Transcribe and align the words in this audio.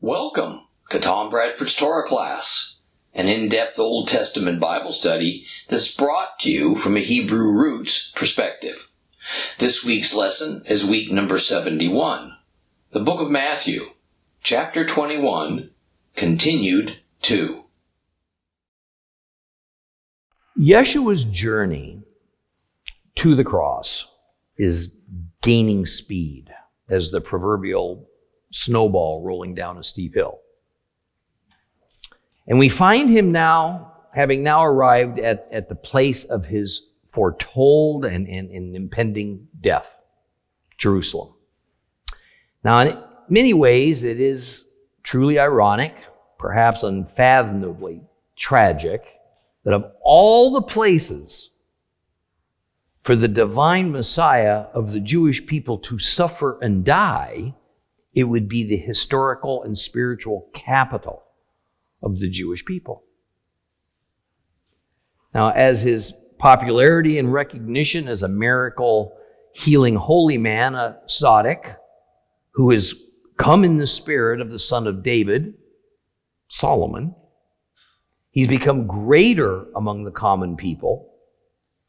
Welcome 0.00 0.60
to 0.90 1.00
Tom 1.00 1.28
Bradford's 1.28 1.74
Torah 1.74 2.04
class, 2.04 2.76
an 3.14 3.26
in-depth 3.26 3.80
Old 3.80 4.06
Testament 4.06 4.60
Bible 4.60 4.92
study 4.92 5.44
that's 5.66 5.92
brought 5.92 6.38
to 6.38 6.50
you 6.52 6.76
from 6.76 6.96
a 6.96 7.00
Hebrew 7.00 7.50
roots 7.50 8.12
perspective. 8.12 8.90
This 9.58 9.84
week's 9.84 10.14
lesson 10.14 10.62
is 10.66 10.84
week 10.84 11.10
number 11.10 11.40
71, 11.40 12.32
the 12.92 13.00
book 13.00 13.20
of 13.20 13.28
Matthew, 13.28 13.86
chapter 14.40 14.86
21, 14.86 15.70
continued 16.14 16.98
2. 17.22 17.64
Yeshua's 20.56 21.24
journey 21.24 22.04
to 23.16 23.34
the 23.34 23.42
cross 23.42 24.14
is 24.56 24.94
gaining 25.42 25.86
speed 25.86 26.50
as 26.88 27.10
the 27.10 27.20
proverbial 27.20 28.07
snowball 28.50 29.22
rolling 29.22 29.54
down 29.54 29.78
a 29.78 29.84
steep 29.84 30.14
hill. 30.14 30.40
And 32.46 32.58
we 32.58 32.68
find 32.68 33.10
him 33.10 33.30
now, 33.30 33.92
having 34.14 34.42
now 34.42 34.64
arrived 34.64 35.18
at, 35.18 35.48
at 35.52 35.68
the 35.68 35.74
place 35.74 36.24
of 36.24 36.46
his 36.46 36.88
foretold 37.08 38.04
and, 38.04 38.26
and, 38.26 38.50
and 38.50 38.74
impending 38.74 39.48
death, 39.60 39.98
Jerusalem. 40.78 41.34
Now, 42.64 42.80
in 42.80 42.98
many 43.28 43.52
ways, 43.52 44.02
it 44.04 44.20
is 44.20 44.64
truly 45.02 45.38
ironic, 45.38 46.04
perhaps 46.38 46.82
unfathomably 46.82 48.02
tragic, 48.36 49.04
that 49.64 49.74
of 49.74 49.92
all 50.00 50.52
the 50.52 50.62
places 50.62 51.50
for 53.02 53.16
the 53.16 53.28
divine 53.28 53.90
Messiah 53.90 54.66
of 54.72 54.92
the 54.92 55.00
Jewish 55.00 55.46
people 55.46 55.78
to 55.78 55.98
suffer 55.98 56.58
and 56.60 56.84
die, 56.84 57.54
it 58.18 58.24
would 58.24 58.48
be 58.48 58.64
the 58.64 58.76
historical 58.76 59.62
and 59.62 59.78
spiritual 59.78 60.50
capital 60.52 61.22
of 62.02 62.18
the 62.18 62.28
Jewish 62.28 62.64
people. 62.64 63.04
Now, 65.32 65.50
as 65.50 65.82
his 65.82 66.10
popularity 66.36 67.18
and 67.18 67.32
recognition 67.32 68.08
as 68.08 68.24
a 68.24 68.28
miracle 68.28 69.16
healing 69.52 69.94
holy 69.94 70.36
man, 70.36 70.74
a 70.74 70.98
Tzaddik, 71.06 71.76
who 72.54 72.72
has 72.72 72.92
come 73.36 73.62
in 73.62 73.76
the 73.76 73.86
spirit 73.86 74.40
of 74.40 74.50
the 74.50 74.58
son 74.58 74.88
of 74.88 75.04
David, 75.04 75.54
Solomon, 76.48 77.14
He's 78.32 78.48
become 78.48 78.88
greater 78.88 79.66
among 79.76 80.02
the 80.02 80.10
common 80.10 80.56
people 80.56 81.14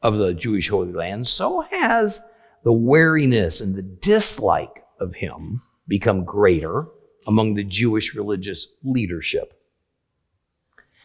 of 0.00 0.16
the 0.16 0.32
Jewish 0.32 0.68
Holy 0.68 0.92
Land. 0.92 1.26
So 1.26 1.62
has 1.72 2.20
the 2.62 2.72
wariness 2.72 3.60
and 3.60 3.74
the 3.74 3.82
dislike 3.82 4.84
of 5.00 5.16
him 5.16 5.60
become 5.90 6.24
greater 6.24 6.86
among 7.26 7.52
the 7.52 7.64
Jewish 7.64 8.14
religious 8.14 8.74
leadership. 8.82 9.52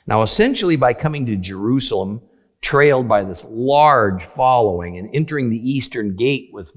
Now, 0.08 0.22
essentially, 0.22 0.78
by 0.78 0.94
coming 0.94 1.26
to 1.26 1.36
Jerusalem, 1.36 2.22
trailed 2.62 3.08
by 3.08 3.24
this 3.24 3.44
large 3.50 4.24
following 4.24 4.98
and 4.98 5.10
entering 5.14 5.50
the 5.50 5.58
eastern 5.58 6.16
gate 6.16 6.52
with 6.54 6.72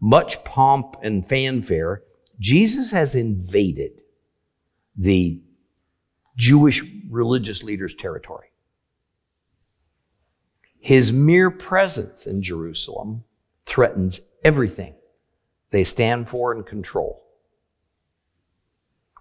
much 0.00 0.42
pomp 0.44 0.96
and 1.02 1.26
fanfare, 1.26 2.02
Jesus 2.38 2.92
has 2.92 3.16
invaded 3.16 4.00
the 4.96 5.42
Jewish 6.36 6.84
religious 7.10 7.64
leaders' 7.64 7.96
territory. 7.96 8.46
His 10.78 11.12
mere 11.12 11.50
presence 11.50 12.26
in 12.26 12.40
Jerusalem 12.40 13.24
threatens 13.66 14.20
everything 14.44 14.94
they 15.70 15.82
stand 15.82 16.28
for 16.28 16.52
and 16.52 16.64
control. 16.64 17.27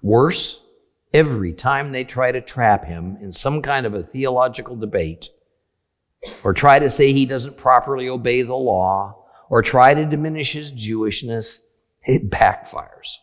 Worse, 0.01 0.61
every 1.13 1.53
time 1.53 1.91
they 1.91 2.03
try 2.03 2.31
to 2.31 2.41
trap 2.41 2.85
him 2.85 3.17
in 3.21 3.31
some 3.31 3.61
kind 3.61 3.85
of 3.85 3.93
a 3.93 4.03
theological 4.03 4.75
debate, 4.75 5.29
or 6.43 6.53
try 6.53 6.79
to 6.79 6.89
say 6.89 7.13
he 7.13 7.25
doesn't 7.25 7.57
properly 7.57 8.09
obey 8.09 8.41
the 8.41 8.55
law, 8.55 9.25
or 9.49 9.61
try 9.61 9.93
to 9.93 10.05
diminish 10.05 10.53
his 10.53 10.71
Jewishness, 10.71 11.59
it 12.05 12.29
backfires. 12.29 13.15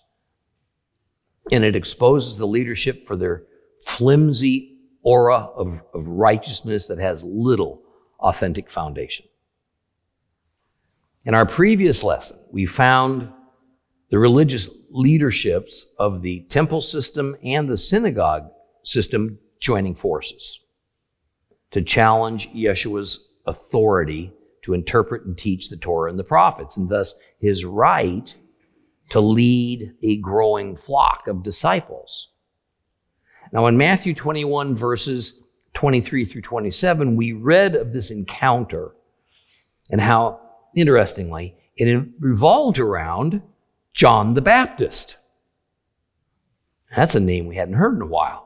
And 1.52 1.64
it 1.64 1.76
exposes 1.76 2.36
the 2.36 2.46
leadership 2.46 3.06
for 3.06 3.16
their 3.16 3.44
flimsy 3.84 4.78
aura 5.02 5.48
of, 5.56 5.82
of 5.92 6.08
righteousness 6.08 6.86
that 6.86 6.98
has 6.98 7.22
little 7.22 7.82
authentic 8.20 8.70
foundation. 8.70 9.26
In 11.26 11.34
our 11.34 11.46
previous 11.46 12.02
lesson, 12.02 12.38
we 12.50 12.66
found 12.66 13.30
the 14.14 14.20
religious 14.20 14.68
leaderships 14.92 15.92
of 15.98 16.22
the 16.22 16.46
temple 16.48 16.80
system 16.80 17.36
and 17.42 17.68
the 17.68 17.76
synagogue 17.76 18.48
system 18.84 19.36
joining 19.58 19.92
forces 19.92 20.60
to 21.72 21.82
challenge 21.82 22.48
Yeshua's 22.52 23.26
authority 23.44 24.32
to 24.62 24.72
interpret 24.72 25.24
and 25.24 25.36
teach 25.36 25.68
the 25.68 25.76
Torah 25.76 26.10
and 26.10 26.16
the 26.16 26.22
prophets, 26.22 26.76
and 26.76 26.88
thus 26.88 27.16
his 27.40 27.64
right 27.64 28.36
to 29.08 29.18
lead 29.18 29.92
a 30.04 30.18
growing 30.18 30.76
flock 30.76 31.26
of 31.26 31.42
disciples. 31.42 32.30
Now, 33.52 33.66
in 33.66 33.76
Matthew 33.76 34.14
21, 34.14 34.76
verses 34.76 35.42
23 35.72 36.24
through 36.24 36.42
27, 36.42 37.16
we 37.16 37.32
read 37.32 37.74
of 37.74 37.92
this 37.92 38.12
encounter 38.12 38.92
and 39.90 40.00
how, 40.00 40.38
interestingly, 40.76 41.56
it 41.76 42.06
revolved 42.20 42.78
around 42.78 43.42
John 43.94 44.34
the 44.34 44.42
Baptist. 44.42 45.18
That's 46.94 47.14
a 47.14 47.20
name 47.20 47.46
we 47.46 47.56
hadn't 47.56 47.74
heard 47.74 47.94
in 47.94 48.02
a 48.02 48.06
while. 48.06 48.44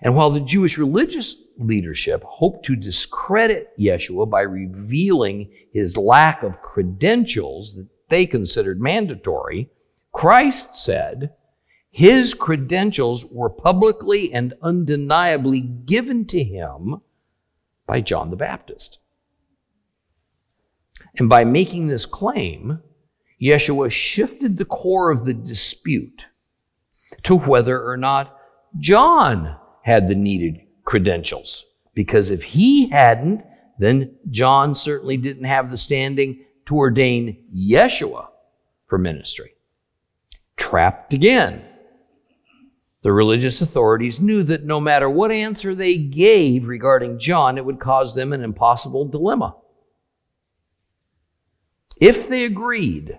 And 0.00 0.14
while 0.14 0.30
the 0.30 0.40
Jewish 0.40 0.78
religious 0.78 1.42
leadership 1.58 2.22
hoped 2.22 2.64
to 2.66 2.76
discredit 2.76 3.72
Yeshua 3.76 4.30
by 4.30 4.42
revealing 4.42 5.52
his 5.72 5.96
lack 5.96 6.44
of 6.44 6.62
credentials 6.62 7.74
that 7.74 7.88
they 8.08 8.24
considered 8.24 8.80
mandatory, 8.80 9.68
Christ 10.12 10.76
said, 10.76 11.32
his 11.90 12.34
credentials 12.34 13.24
were 13.24 13.50
publicly 13.50 14.32
and 14.32 14.54
undeniably 14.62 15.60
given 15.60 16.24
to 16.26 16.44
him 16.44 17.00
by 17.86 18.00
John 18.00 18.30
the 18.30 18.36
Baptist. 18.36 18.98
And 21.18 21.28
by 21.28 21.44
making 21.44 21.86
this 21.86 22.06
claim, 22.06 22.80
Yeshua 23.40 23.90
shifted 23.90 24.56
the 24.56 24.64
core 24.64 25.10
of 25.10 25.24
the 25.24 25.34
dispute 25.34 26.26
to 27.22 27.36
whether 27.36 27.82
or 27.82 27.96
not 27.96 28.36
John 28.78 29.56
had 29.82 30.08
the 30.08 30.14
needed 30.14 30.60
credentials. 30.84 31.64
Because 31.94 32.30
if 32.30 32.42
he 32.42 32.88
hadn't, 32.88 33.42
then 33.78 34.16
John 34.30 34.74
certainly 34.74 35.16
didn't 35.16 35.44
have 35.44 35.70
the 35.70 35.76
standing 35.76 36.44
to 36.66 36.76
ordain 36.76 37.44
Yeshua 37.54 38.28
for 38.86 38.98
ministry. 38.98 39.52
Trapped 40.56 41.12
again 41.12 41.62
the 43.06 43.12
religious 43.12 43.62
authorities 43.62 44.18
knew 44.18 44.42
that 44.42 44.64
no 44.64 44.80
matter 44.80 45.08
what 45.08 45.30
answer 45.30 45.76
they 45.76 45.96
gave 45.96 46.66
regarding 46.66 47.20
John, 47.20 47.56
it 47.56 47.64
would 47.64 47.78
cause 47.78 48.16
them 48.16 48.32
an 48.32 48.42
impossible 48.42 49.04
dilemma. 49.04 49.54
If 51.96 52.28
they 52.28 52.44
agreed 52.44 53.18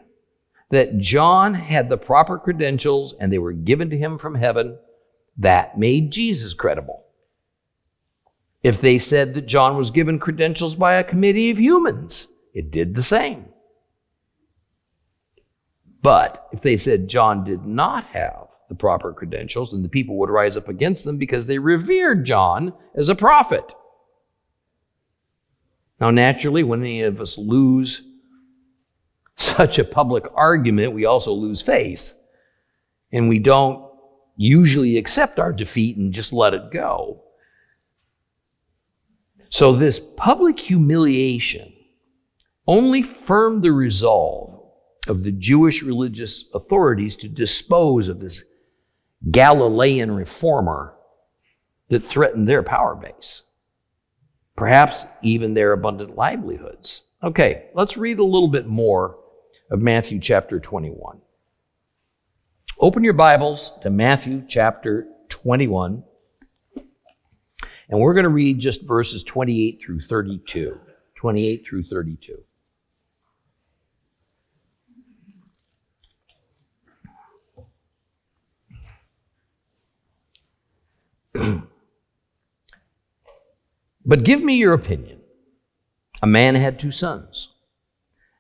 that 0.70 0.98
John 1.00 1.54
had 1.54 1.90
the 1.90 1.98
proper 1.98 2.38
credentials 2.38 3.14
and 3.20 3.32
they 3.32 3.38
were 3.38 3.54
given 3.54 3.90
to 3.90 3.98
him 3.98 4.18
from 4.18 4.36
heaven, 4.36 4.78
that 5.38 5.78
made 5.78 6.12
Jesus 6.12 6.54
credible. 6.54 7.06
If 8.64 8.82
they 8.82 9.00
said 9.00 9.34
that 9.34 9.46
John 9.46 9.78
was 9.78 9.92
given 9.92 10.20
credentials 10.20 10.76
by 10.76 10.94
a 10.94 11.04
committee 11.04 11.50
of 11.50 11.60
humans, 11.60 12.28
it 12.54 12.72
did 12.72 12.96
the 12.96 13.04
same. 13.04 13.46
But 16.02 16.48
if 16.52 16.62
they 16.62 16.78
said 16.78 17.08
John 17.08 17.44
did 17.44 17.66
not 17.66 18.06
have 18.08 18.48
the 18.70 18.76
proper 18.76 19.14
credentials, 19.14 19.74
and 19.74 19.84
the 19.84 19.90
people 19.90 20.18
would 20.18 20.30
rise 20.30 20.58
up 20.58 20.68
against 20.68 21.06
them 21.06 21.18
because 21.18 21.48
they 21.48 21.58
revered 21.58 22.26
John 22.26 22.74
as 22.96 23.08
a 23.08 23.16
prophet. 23.16 23.74
Now, 26.02 26.12
naturally, 26.12 26.64
when 26.64 26.82
any 26.82 27.02
of 27.02 27.22
us 27.22 27.38
lose 27.38 28.06
such 29.38 29.80
a 29.80 29.84
public 29.84 30.26
argument, 30.36 30.94
we 30.94 31.06
also 31.06 31.32
lose 31.32 31.62
face. 31.62 32.20
And 33.12 33.30
we 33.30 33.40
don't 33.40 33.88
usually 34.36 34.98
accept 34.98 35.40
our 35.40 35.54
defeat 35.54 35.98
and 35.98 36.14
just 36.14 36.34
let 36.34 36.54
it 36.54 36.72
go. 36.72 37.24
So, 39.50 39.74
this 39.74 40.00
public 40.00 40.60
humiliation 40.60 41.72
only 42.68 43.02
firmed 43.02 43.64
the 43.64 43.72
resolve 43.72 44.62
of 45.08 45.24
the 45.24 45.32
Jewish 45.32 45.84
religious 45.84 46.46
authorities 46.54 47.16
to 47.18 47.30
dispose 47.30 48.10
of 48.10 48.20
this 48.20 48.44
Galilean 49.32 50.12
reformer 50.12 50.96
that 51.90 52.06
threatened 52.06 52.48
their 52.48 52.62
power 52.62 52.96
base, 52.96 53.44
perhaps 54.58 55.06
even 55.22 55.54
their 55.54 55.72
abundant 55.72 56.16
livelihoods. 56.16 57.04
Okay, 57.24 57.70
let's 57.74 57.98
read 57.98 58.20
a 58.20 58.24
little 58.24 58.50
bit 58.50 58.68
more 58.68 59.17
of 59.70 59.82
Matthew 59.82 60.20
chapter 60.20 60.62
21. 60.62 61.20
open 62.80 63.04
your 63.04 63.14
Bibles 63.14 63.78
to 63.82 63.90
Matthew 63.90 64.46
chapter 64.48 65.08
21. 65.28 66.04
And 67.90 68.00
we're 68.00 68.14
going 68.14 68.24
to 68.24 68.30
read 68.30 68.60
just 68.60 68.88
verses 68.88 69.24
28 69.24 69.82
through 69.82 70.00
32. 70.02 70.80
28 71.16 71.66
through 71.66 71.84
32. 71.84 72.44
but 84.06 84.24
give 84.24 84.42
me 84.42 84.56
your 84.56 84.74
opinion. 84.74 85.20
A 86.22 86.28
man 86.28 86.56
had 86.56 86.80
two 86.80 86.92
sons. 86.92 87.50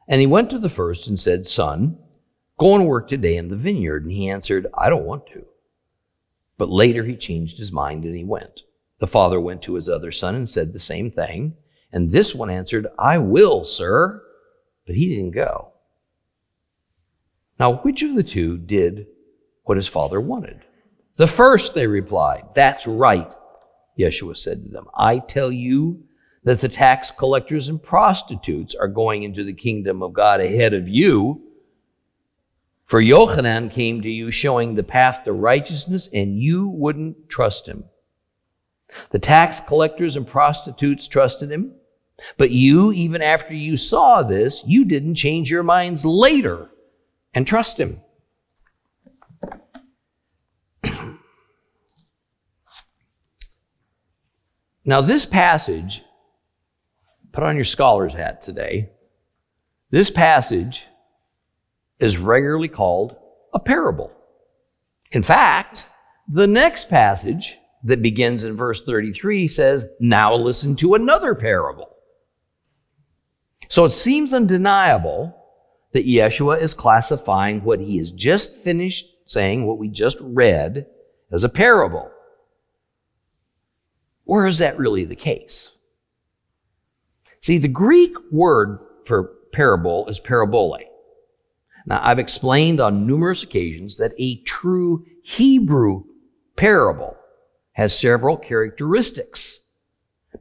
And 0.07 0.21
he 0.21 0.27
went 0.27 0.49
to 0.51 0.59
the 0.59 0.69
first 0.69 1.07
and 1.07 1.19
said, 1.19 1.47
Son, 1.47 1.97
go 2.57 2.75
and 2.75 2.87
work 2.87 3.07
today 3.07 3.35
in 3.37 3.49
the 3.49 3.55
vineyard. 3.55 4.03
And 4.03 4.11
he 4.11 4.29
answered, 4.29 4.67
I 4.73 4.89
don't 4.89 5.05
want 5.05 5.27
to. 5.27 5.45
But 6.57 6.69
later 6.69 7.03
he 7.03 7.15
changed 7.15 7.57
his 7.57 7.71
mind 7.71 8.05
and 8.05 8.15
he 8.15 8.23
went. 8.23 8.61
The 8.99 9.07
father 9.07 9.39
went 9.39 9.61
to 9.63 9.75
his 9.75 9.89
other 9.89 10.11
son 10.11 10.33
and 10.35 10.49
said 10.49 10.73
the 10.73 10.79
same 10.79 11.11
thing. 11.11 11.55
And 11.91 12.11
this 12.11 12.33
one 12.33 12.49
answered, 12.49 12.87
I 12.97 13.17
will, 13.19 13.63
sir. 13.63 14.23
But 14.85 14.95
he 14.95 15.09
didn't 15.09 15.31
go. 15.31 15.73
Now, 17.59 17.77
which 17.77 18.01
of 18.03 18.15
the 18.15 18.23
two 18.23 18.57
did 18.57 19.07
what 19.63 19.77
his 19.77 19.87
father 19.87 20.21
wanted? 20.21 20.61
The 21.17 21.27
first, 21.27 21.73
they 21.73 21.87
replied. 21.87 22.45
That's 22.53 22.85
right, 22.85 23.31
Yeshua 23.99 24.37
said 24.37 24.63
to 24.63 24.69
them. 24.69 24.87
I 24.95 25.19
tell 25.19 25.51
you 25.51 26.03
that 26.47 26.61
the 26.61 26.69
tax 26.69 27.11
collectors 27.11 27.67
and 27.67 27.83
prostitutes 27.83 28.73
are 28.73 28.87
going 28.87 29.23
into 29.23 29.43
the 29.43 29.51
kingdom 29.51 30.01
of 30.01 30.13
God 30.13 30.39
ahead 30.39 30.73
of 30.73 30.87
you. 30.87 31.41
For 32.85 33.01
Yochanan 33.01 33.69
came 33.69 34.01
to 34.01 34.09
you 34.09 34.31
showing 34.31 34.73
the 34.73 34.83
path 34.83 35.25
to 35.25 35.33
righteousness, 35.33 36.07
and 36.13 36.41
you 36.41 36.69
wouldn't 36.69 37.27
trust 37.27 37.67
him. 37.67 37.83
The 39.09 39.19
tax 39.19 39.59
collectors 39.59 40.15
and 40.15 40.25
prostitutes 40.25 41.09
trusted 41.09 41.51
him. 41.51 41.73
But 42.37 42.51
you, 42.51 42.93
even 42.93 43.21
after 43.21 43.53
you 43.53 43.75
saw 43.75 44.23
this, 44.23 44.63
you 44.65 44.85
didn't 44.85 45.15
change 45.15 45.51
your 45.51 45.63
minds 45.63 46.05
later 46.05 46.69
and 47.33 47.45
trust 47.45 47.77
him. 47.77 47.99
now, 54.85 55.01
this 55.01 55.25
passage, 55.25 56.03
put 57.37 57.43
on 57.43 57.55
your 57.55 57.65
scholar's 57.65 58.15
hat 58.15 58.41
today, 58.41 58.89
this 59.91 60.09
passage 60.09 60.87
is 61.99 62.17
regularly 62.17 62.67
called 62.67 63.15
a 63.53 63.59
parable. 63.59 64.11
In 65.11 65.21
fact, 65.21 65.87
the 66.27 66.47
next 66.47 66.89
passage 66.89 67.59
that 67.83 68.01
begins 68.01 68.43
in 68.43 68.57
verse 68.57 68.83
33 68.83 69.47
says, 69.47 69.85
Now 69.99 70.33
listen 70.33 70.75
to 70.77 70.95
another 70.95 71.35
parable. 71.35 71.95
So 73.69 73.85
it 73.85 73.91
seems 73.91 74.33
undeniable 74.33 75.39
that 75.93 76.07
Yeshua 76.07 76.59
is 76.59 76.73
classifying 76.73 77.63
what 77.63 77.79
he 77.79 77.99
has 77.99 78.09
just 78.09 78.57
finished 78.63 79.13
saying, 79.27 79.67
what 79.67 79.77
we 79.77 79.89
just 79.89 80.17
read, 80.21 80.87
as 81.31 81.43
a 81.43 81.49
parable. 81.49 82.09
Or 84.25 84.47
is 84.47 84.57
that 84.57 84.79
really 84.79 85.05
the 85.05 85.15
case? 85.15 85.76
See, 87.41 87.57
the 87.57 87.67
Greek 87.67 88.13
word 88.31 88.79
for 89.05 89.33
parable 89.53 90.07
is 90.07 90.19
parabole. 90.19 90.79
Now, 91.85 92.01
I've 92.03 92.19
explained 92.19 92.81
on 92.81 93.07
numerous 93.07 93.43
occasions 93.43 93.97
that 93.97 94.13
a 94.17 94.41
true 94.43 95.05
Hebrew 95.23 96.03
parable 96.55 97.15
has 97.73 97.97
several 97.97 98.35
characteristics, 98.35 99.59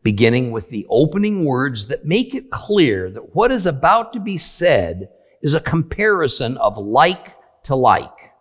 beginning 0.03 0.51
with 0.51 0.71
the 0.71 0.87
opening 0.89 1.45
words 1.45 1.87
that 1.89 2.05
make 2.05 2.35
it 2.35 2.51
clear 2.51 3.11
that 3.11 3.35
what 3.35 3.53
is 3.53 3.67
about 3.67 4.13
to 4.13 4.21
be 4.21 4.37
said 4.37 5.09
is 5.43 5.55
a 5.55 5.61
comparison 5.61 6.57
of 6.57 6.79
like 6.79 7.37
to 7.65 7.77
like. 7.77 8.33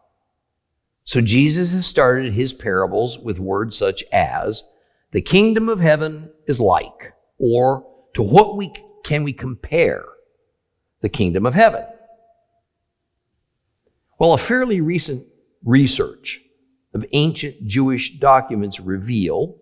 So 1.03 1.21
Jesus 1.21 1.71
has 1.73 1.85
started 1.85 2.33
his 2.33 2.53
parables 2.53 3.19
with 3.19 3.37
words 3.37 3.77
such 3.77 4.03
as, 4.11 4.63
the 5.11 5.21
kingdom 5.21 5.69
of 5.69 5.79
heaven 5.79 6.31
is 6.47 6.59
like, 6.59 7.13
or 7.37 7.85
to 8.15 8.23
what 8.23 8.57
we 8.57 8.73
can 9.03 9.23
we 9.23 9.33
compare 9.33 10.03
the 11.01 11.09
kingdom 11.09 11.45
of 11.45 11.53
heaven? 11.53 11.85
Well, 14.19 14.33
a 14.33 14.37
fairly 14.37 14.81
recent 14.81 15.27
research 15.63 16.41
of 16.93 17.05
ancient 17.11 17.67
Jewish 17.67 18.17
documents 18.17 18.79
reveal, 18.79 19.57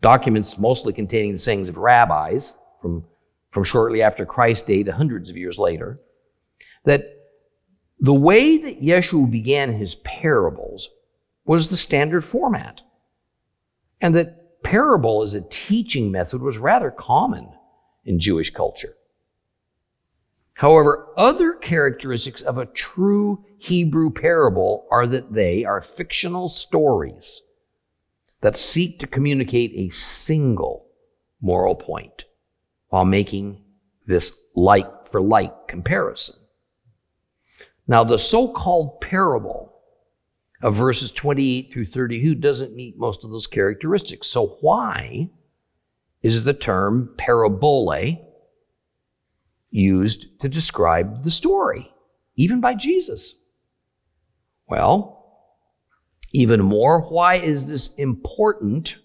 documents 0.00 0.56
mostly 0.56 0.92
containing 0.92 1.32
the 1.32 1.38
sayings 1.38 1.68
of 1.68 1.76
rabbis 1.76 2.54
from, 2.80 3.04
from 3.50 3.64
shortly 3.64 4.00
after 4.00 4.24
Christ's 4.24 4.66
day 4.66 4.84
to 4.84 4.92
hundreds 4.92 5.28
of 5.28 5.36
years 5.36 5.58
later, 5.58 6.00
that 6.84 7.02
the 7.98 8.14
way 8.14 8.58
that 8.58 8.80
Yeshua 8.80 9.28
began 9.28 9.72
his 9.72 9.96
parables 9.96 10.88
was 11.44 11.68
the 11.68 11.76
standard 11.76 12.24
format. 12.24 12.80
And 14.00 14.14
that 14.14 14.37
parable 14.62 15.22
as 15.22 15.34
a 15.34 15.40
teaching 15.42 16.10
method 16.10 16.42
was 16.42 16.58
rather 16.58 16.90
common 16.90 17.50
in 18.04 18.18
Jewish 18.18 18.50
culture. 18.50 18.94
However, 20.54 21.08
other 21.16 21.52
characteristics 21.52 22.42
of 22.42 22.58
a 22.58 22.66
true 22.66 23.44
Hebrew 23.58 24.10
parable 24.10 24.88
are 24.90 25.06
that 25.06 25.32
they 25.32 25.64
are 25.64 25.80
fictional 25.80 26.48
stories 26.48 27.42
that 28.40 28.56
seek 28.56 28.98
to 28.98 29.06
communicate 29.06 29.72
a 29.74 29.94
single 29.94 30.86
moral 31.40 31.74
point 31.74 32.24
while 32.88 33.04
making 33.04 33.62
this 34.06 34.36
like 34.54 35.06
for 35.08 35.20
like 35.20 35.68
comparison. 35.68 36.34
Now, 37.86 38.04
the 38.04 38.18
so 38.18 38.48
called 38.48 39.00
parable 39.00 39.77
of 40.62 40.74
verses 40.74 41.10
28 41.12 41.72
through 41.72 41.86
32 41.86 42.34
doesn't 42.34 42.74
meet 42.74 42.98
most 42.98 43.24
of 43.24 43.30
those 43.30 43.46
characteristics. 43.46 44.26
So, 44.26 44.58
why 44.60 45.30
is 46.22 46.44
the 46.44 46.54
term 46.54 47.14
parabole 47.16 48.16
used 49.70 50.40
to 50.40 50.48
describe 50.48 51.22
the 51.22 51.30
story, 51.30 51.92
even 52.36 52.60
by 52.60 52.74
Jesus? 52.74 53.34
Well, 54.66 55.18
even 56.32 56.60
more, 56.60 57.02
why 57.02 57.36
is 57.36 57.66
this 57.66 57.94
important 57.94 58.96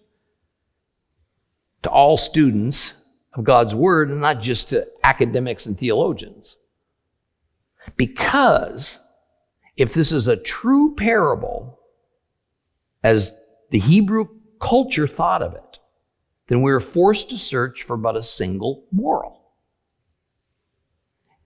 to 1.84 1.89
all 1.89 2.18
students 2.18 2.96
of 3.34 3.44
God's 3.44 3.75
Word 3.75 4.10
and 4.10 4.22
not 4.22 4.42
just 4.42 4.70
to 4.70 4.88
academics 5.04 5.66
and 5.66 5.78
theologians? 5.78 6.58
Because 7.96 8.98
if 9.77 9.94
this 9.94 10.12
is 10.12 10.27
a 10.27 10.38
true 10.38 10.96
parable, 10.96 11.80
as 13.03 13.38
the 13.72 13.80
Hebrew 13.80 14.27
culture 14.60 15.08
thought 15.08 15.42
of 15.42 15.56
it, 15.56 15.80
then 16.48 16.62
we 16.62 16.72
are 16.72 16.80
forced 16.80 17.30
to 17.30 17.38
search 17.38 17.84
for 17.84 17.98
but 17.98 18.15
a 18.15 18.24
single 18.24 18.86
moral 18.92 19.42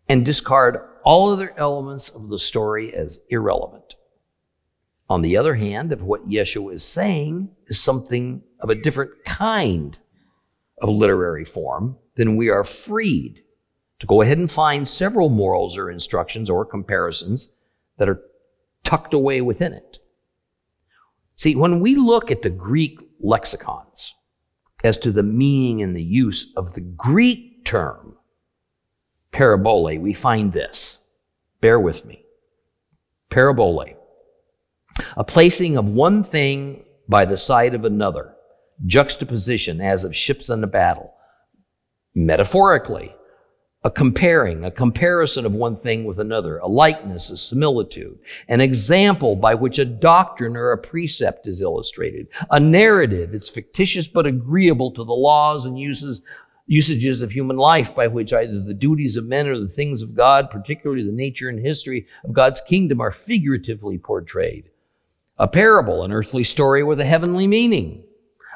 and 0.10 0.26
discard 0.26 0.80
all 1.04 1.32
other 1.32 1.54
elements 1.58 2.10
of 2.10 2.30
the 2.30 2.40
story 2.40 2.94
as 2.94 3.20
irrelevant. 3.30 3.96
On 5.10 5.22
the 5.22 5.38
other 5.38 5.56
hand, 5.56 5.94
if 5.94 6.02
what 6.02 6.28
Yeshua 6.28 6.74
is 6.74 6.84
saying 6.84 7.50
is 7.68 7.80
something 7.80 8.44
of 8.60 8.70
a 8.70 8.76
different 8.76 9.12
kind 9.26 9.98
of 10.82 10.90
literary 10.90 11.46
form, 11.46 11.98
then 12.16 12.36
we 12.36 12.50
are 12.50 12.64
freed 12.64 13.44
to 14.00 14.08
go 14.08 14.22
ahead 14.22 14.38
and 14.38 14.52
find 14.52 14.88
several 14.88 15.30
morals 15.30 15.78
or 15.78 15.90
instructions 15.90 16.50
or 16.50 16.66
comparisons 16.66 17.50
that 17.98 18.10
are 18.10 18.22
tucked 18.84 19.14
away 19.14 19.42
within 19.42 19.74
it. 19.74 20.00
See, 21.36 21.56
when 21.56 21.80
we 21.80 21.96
look 21.96 22.32
at 22.32 22.42
the 22.42 22.50
Greek 22.50 23.00
lexicons 23.20 24.14
as 24.84 24.98
to 24.98 25.12
the 25.12 25.24
meaning 25.24 25.82
and 25.82 25.96
the 25.96 26.04
use 26.04 26.54
of 26.56 26.74
the 26.74 26.82
Greek 26.82 27.66
term 27.66 28.16
parabole, 29.32 30.00
we 30.00 30.14
find 30.14 30.54
this. 30.54 31.00
Bear 31.62 31.80
with 31.80 32.06
me. 32.06 32.24
Parabole. 33.30 33.96
A 35.16 35.24
placing 35.24 35.78
of 35.78 35.86
one 35.86 36.24
thing 36.24 36.84
by 37.08 37.26
the 37.26 37.38
side 37.38 37.76
of 37.76 37.86
another. 37.86 38.34
Juxtaposition 38.86 39.82
as 39.82 40.04
of 40.04 40.16
ships 40.16 40.50
in 40.50 40.64
a 40.64 40.68
battle. 40.68 41.14
Metaphorically, 42.16 43.14
a 43.84 43.92
comparing, 43.92 44.66
a 44.66 44.72
comparison 44.72 45.46
of 45.46 45.54
one 45.54 45.78
thing 45.78 46.04
with 46.04 46.20
another, 46.20 46.58
a 46.58 46.68
likeness, 46.68 47.30
a 47.30 47.38
similitude, 47.38 48.18
an 48.48 48.60
example 48.60 49.36
by 49.36 49.54
which 49.54 49.80
a 49.80 49.86
doctrine 49.86 50.58
or 50.58 50.72
a 50.72 50.78
precept 50.78 51.48
is 51.48 51.62
illustrated, 51.62 52.28
a 52.52 52.60
narrative, 52.60 53.34
it's 53.34 53.50
fictitious 53.50 54.08
but 54.08 54.26
agreeable 54.26 54.92
to 54.92 55.04
the 55.04 55.14
laws 55.14 55.66
and 55.66 55.80
uses 55.80 56.22
usages 56.68 57.22
of 57.22 57.32
human 57.32 57.56
life 57.56 57.96
by 57.96 58.08
which 58.08 58.34
either 58.34 58.60
the 58.60 58.74
duties 58.74 59.16
of 59.16 59.26
men 59.26 59.48
or 59.48 59.58
the 59.58 59.70
things 59.70 60.02
of 60.02 60.16
God, 60.16 60.50
particularly 60.52 61.04
the 61.04 61.14
nature 61.14 61.48
and 61.48 61.60
history 61.60 62.06
of 62.26 62.34
God's 62.34 62.62
kingdom, 62.62 63.00
are 63.00 63.12
figuratively 63.12 63.98
portrayed. 63.98 64.70
A 65.38 65.48
parable, 65.48 66.04
an 66.04 66.12
earthly 66.12 66.44
story 66.44 66.84
with 66.84 67.00
a 67.00 67.06
heavenly 67.06 67.48
meaning. 67.48 68.04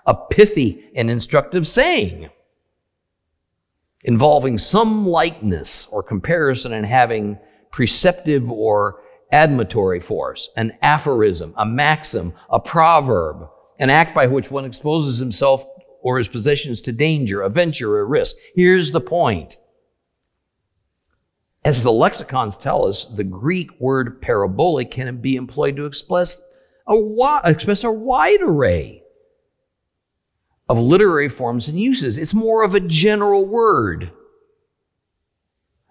A 0.05 0.13
pithy 0.13 0.89
and 0.93 1.09
instructive 1.09 1.65
saying 1.65 2.29
involving 4.03 4.57
some 4.57 5.07
likeness 5.07 5.87
or 5.91 6.03
comparison 6.03 6.73
and 6.73 6.85
having 6.85 7.37
preceptive 7.71 8.49
or 8.49 9.01
admonitory 9.31 9.99
force, 9.99 10.49
an 10.57 10.73
aphorism, 10.81 11.53
a 11.57 11.65
maxim, 11.65 12.33
a 12.49 12.59
proverb, 12.59 13.47
an 13.79 13.89
act 13.89 14.13
by 14.13 14.27
which 14.27 14.51
one 14.51 14.65
exposes 14.65 15.17
himself 15.17 15.65
or 16.01 16.17
his 16.17 16.27
possessions 16.27 16.81
to 16.81 16.91
danger, 16.91 17.41
a 17.41 17.49
venture, 17.49 17.99
a 17.99 18.05
risk. 18.05 18.35
Here's 18.55 18.91
the 18.91 19.01
point. 19.01 19.57
As 21.63 21.83
the 21.83 21.91
lexicons 21.91 22.57
tell 22.57 22.87
us, 22.87 23.05
the 23.05 23.23
Greek 23.23 23.69
word 23.79 24.19
parabole 24.21 24.83
can 24.85 25.21
be 25.21 25.35
employed 25.35 25.75
to 25.75 25.85
express 25.85 26.41
a, 26.87 27.41
express 27.45 27.83
a 27.83 27.91
wide 27.91 28.41
array 28.41 29.00
of 30.71 30.79
literary 30.79 31.27
forms 31.27 31.67
and 31.67 31.77
uses. 31.77 32.17
It's 32.17 32.33
more 32.33 32.63
of 32.63 32.73
a 32.73 32.79
general 32.79 33.45
word 33.45 34.09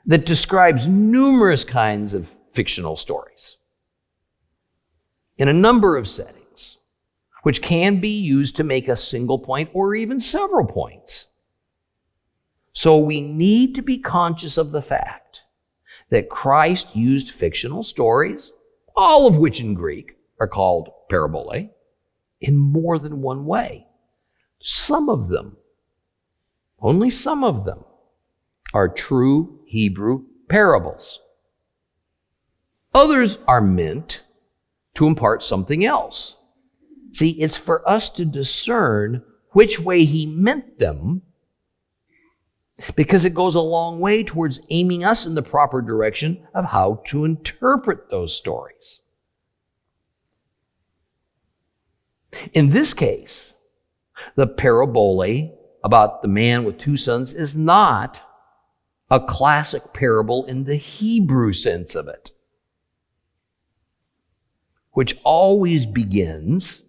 that 0.07 0.25
describes 0.25 0.87
numerous 0.87 1.65
kinds 1.65 2.15
of 2.15 2.35
fictional 2.53 2.97
stories 2.97 3.59
in 5.37 5.49
a 5.49 5.53
number 5.53 5.99
of 5.99 6.09
settings, 6.09 6.79
which 7.43 7.61
can 7.61 8.01
be 8.01 8.09
used 8.09 8.57
to 8.57 8.65
make 8.65 8.89
a 8.89 8.97
single 8.97 9.39
point 9.39 9.69
or 9.75 9.95
even 9.95 10.19
several 10.19 10.67
points. 10.67 11.31
So 12.73 12.97
we 12.97 13.21
need 13.21 13.75
to 13.75 13.83
be 13.83 13.99
conscious 13.99 14.57
of 14.57 14.73
the 14.73 14.81
fact 14.81 15.43
that 16.09 16.31
Christ 16.31 16.97
used 16.97 17.33
fictional 17.33 17.83
stories, 17.83 18.51
all 18.97 19.27
of 19.27 19.37
which 19.37 19.61
in 19.61 19.75
Greek 19.75 20.17
are 20.41 20.49
called 20.49 20.89
parabole, 21.11 21.69
in 22.41 22.57
more 22.57 22.99
than 22.99 23.21
one 23.21 23.45
way. 23.45 23.87
Some 24.61 25.09
of 25.09 25.29
them, 25.29 25.57
only 26.81 27.11
some 27.11 27.43
of 27.45 27.65
them, 27.65 27.85
are 28.73 28.89
true 28.89 29.61
Hebrew 29.67 30.25
parables. 30.49 31.21
Others 32.95 33.39
are 33.47 33.61
meant 33.61 34.23
to 34.95 35.07
impart 35.07 35.43
something 35.43 35.85
else. 35.85 36.37
See, 37.13 37.31
it's 37.41 37.57
for 37.57 37.89
us 37.89 38.09
to 38.11 38.25
discern 38.25 39.23
which 39.53 39.81
way 39.81 40.05
he 40.05 40.27
meant 40.27 40.79
them 40.79 41.23
because 42.95 43.25
it 43.25 43.35
goes 43.35 43.55
a 43.55 43.61
long 43.61 44.01
way 44.01 44.23
towards 44.23 44.61
aiming 44.71 45.05
us 45.05 45.27
in 45.27 45.35
the 45.35 45.43
proper 45.43 45.83
direction 45.83 46.47
of 46.55 46.67
how 46.67 47.03
to 47.07 47.25
interpret 47.25 48.11
those 48.11 48.37
stories. 48.37 49.01
In 52.53 52.71
this 52.71 52.95
case, 52.95 53.53
the 54.37 54.47
parabole 54.47 55.57
about 55.83 56.23
the 56.23 56.29
man 56.29 56.65
with 56.65 56.79
two 56.79 56.97
sons 56.97 57.33
is 57.33 57.57
not 57.57 58.21
a 59.11 59.21
classic 59.21 59.93
parable 59.93 60.45
in 60.45 60.65
the 60.65 60.77
Hebrew 60.77 61.53
sense 61.53 61.95
of 61.95 62.09
it 62.09 62.31
which 64.93 65.19
always 65.25 65.87
begins 65.87 66.83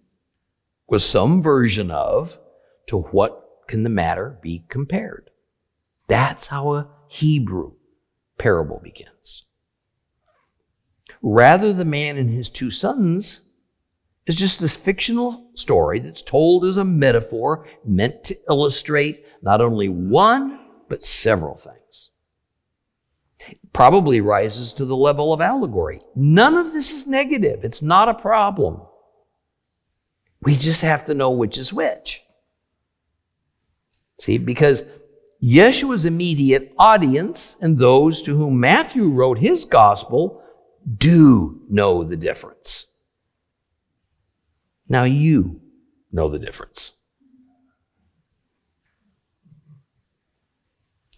with 0.88 1.02
some 1.02 1.42
version 1.42 1.90
of 1.90 2.38
to 2.86 2.98
what 2.98 3.66
can 3.66 3.82
the 3.82 3.88
matter 3.88 4.38
be 4.42 4.64
compared. 4.68 5.30
That's 6.08 6.48
how 6.48 6.74
a 6.74 6.88
Hebrew 7.08 7.72
parable 8.38 8.80
begins. 8.82 9.44
Rather, 11.22 11.72
the 11.72 11.84
man 11.84 12.16
and 12.16 12.30
his 12.30 12.50
two 12.50 12.70
sons 12.70 13.42
is 14.26 14.36
just 14.36 14.60
this 14.60 14.76
fictional 14.76 15.50
story 15.54 15.98
that's 16.00 16.22
told 16.22 16.64
as 16.64 16.76
a 16.76 16.84
metaphor 16.84 17.66
meant 17.84 18.24
to 18.24 18.38
illustrate 18.48 19.24
not 19.42 19.60
only 19.60 19.88
one, 19.88 20.60
but 20.88 21.02
several 21.02 21.56
things 21.56 22.10
It 23.48 23.58
probably 23.72 24.20
rises 24.20 24.72
to 24.74 24.84
the 24.84 24.96
level 24.96 25.32
of 25.32 25.40
allegory. 25.40 26.00
None 26.14 26.54
of 26.54 26.72
this 26.72 26.92
is 26.92 27.06
negative. 27.06 27.64
It's 27.64 27.82
not 27.82 28.08
a 28.08 28.14
problem. 28.14 28.82
We 30.42 30.56
just 30.56 30.82
have 30.82 31.06
to 31.06 31.14
know 31.14 31.30
which 31.30 31.58
is 31.58 31.72
which. 31.72 32.22
See, 34.20 34.38
because 34.38 34.84
Yeshua's 35.42 36.04
immediate 36.04 36.72
audience 36.78 37.56
and 37.60 37.78
those 37.78 38.22
to 38.22 38.36
whom 38.36 38.60
Matthew 38.60 39.08
wrote 39.08 39.38
his 39.38 39.64
gospel 39.64 40.42
do 40.98 41.62
know 41.68 42.04
the 42.04 42.16
difference. 42.16 42.91
Now 44.92 45.02
you 45.04 45.60
know 46.12 46.28
the 46.28 46.38
difference. 46.38 46.92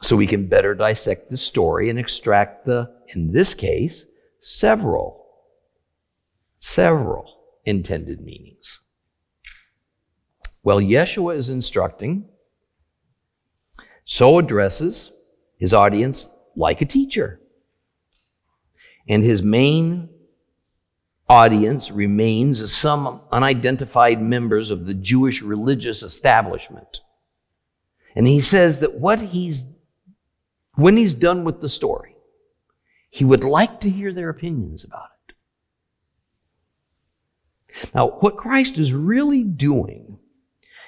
so 0.05 0.17
we 0.17 0.27
can 0.27 0.47
better 0.47 0.75
dissect 0.75 1.31
the 1.31 1.37
story 1.37 1.89
and 1.89 1.99
extract 1.99 2.67
the, 2.67 2.91
in 3.15 3.33
this 3.33 3.55
case, 3.55 4.05
several, 4.39 5.27
several 6.61 7.41
intended 7.65 8.21
meanings. 8.21 8.81
Well, 10.63 10.79
Yeshua 10.79 11.37
is 11.37 11.49
instructing, 11.49 12.29
so 14.05 14.39
addresses 14.39 15.11
his 15.57 15.73
audience 15.73 16.29
like 16.55 16.83
a 16.83 16.87
teacher. 16.87 17.41
And 19.09 19.23
his 19.23 19.43
main 19.43 20.11
audience 21.29 21.91
remains 21.91 22.61
as 22.61 22.75
some 22.75 23.23
unidentified 23.33 24.21
members 24.21 24.71
of 24.71 24.87
the 24.87 24.95
Jewish 24.95 25.43
religious 25.43 26.03
establishment. 26.03 27.01
And 28.15 28.29
he 28.29 28.41
says 28.41 28.81
that 28.81 28.95
what 28.95 29.21
he's 29.21 29.67
when 30.77 30.97
he's 30.97 31.15
done 31.15 31.45
with 31.45 31.61
the 31.61 31.69
story, 31.69 32.17
he 33.09 33.25
would 33.25 33.45
like 33.45 33.81
to 33.81 33.91
hear 33.91 34.13
their 34.13 34.29
opinions 34.29 34.85
about 34.85 35.11
it. 35.29 35.35
Now, 37.95 38.09
what 38.09 38.37
Christ 38.37 38.77
is 38.77 38.93
really 38.93 39.45
doing 39.45 40.19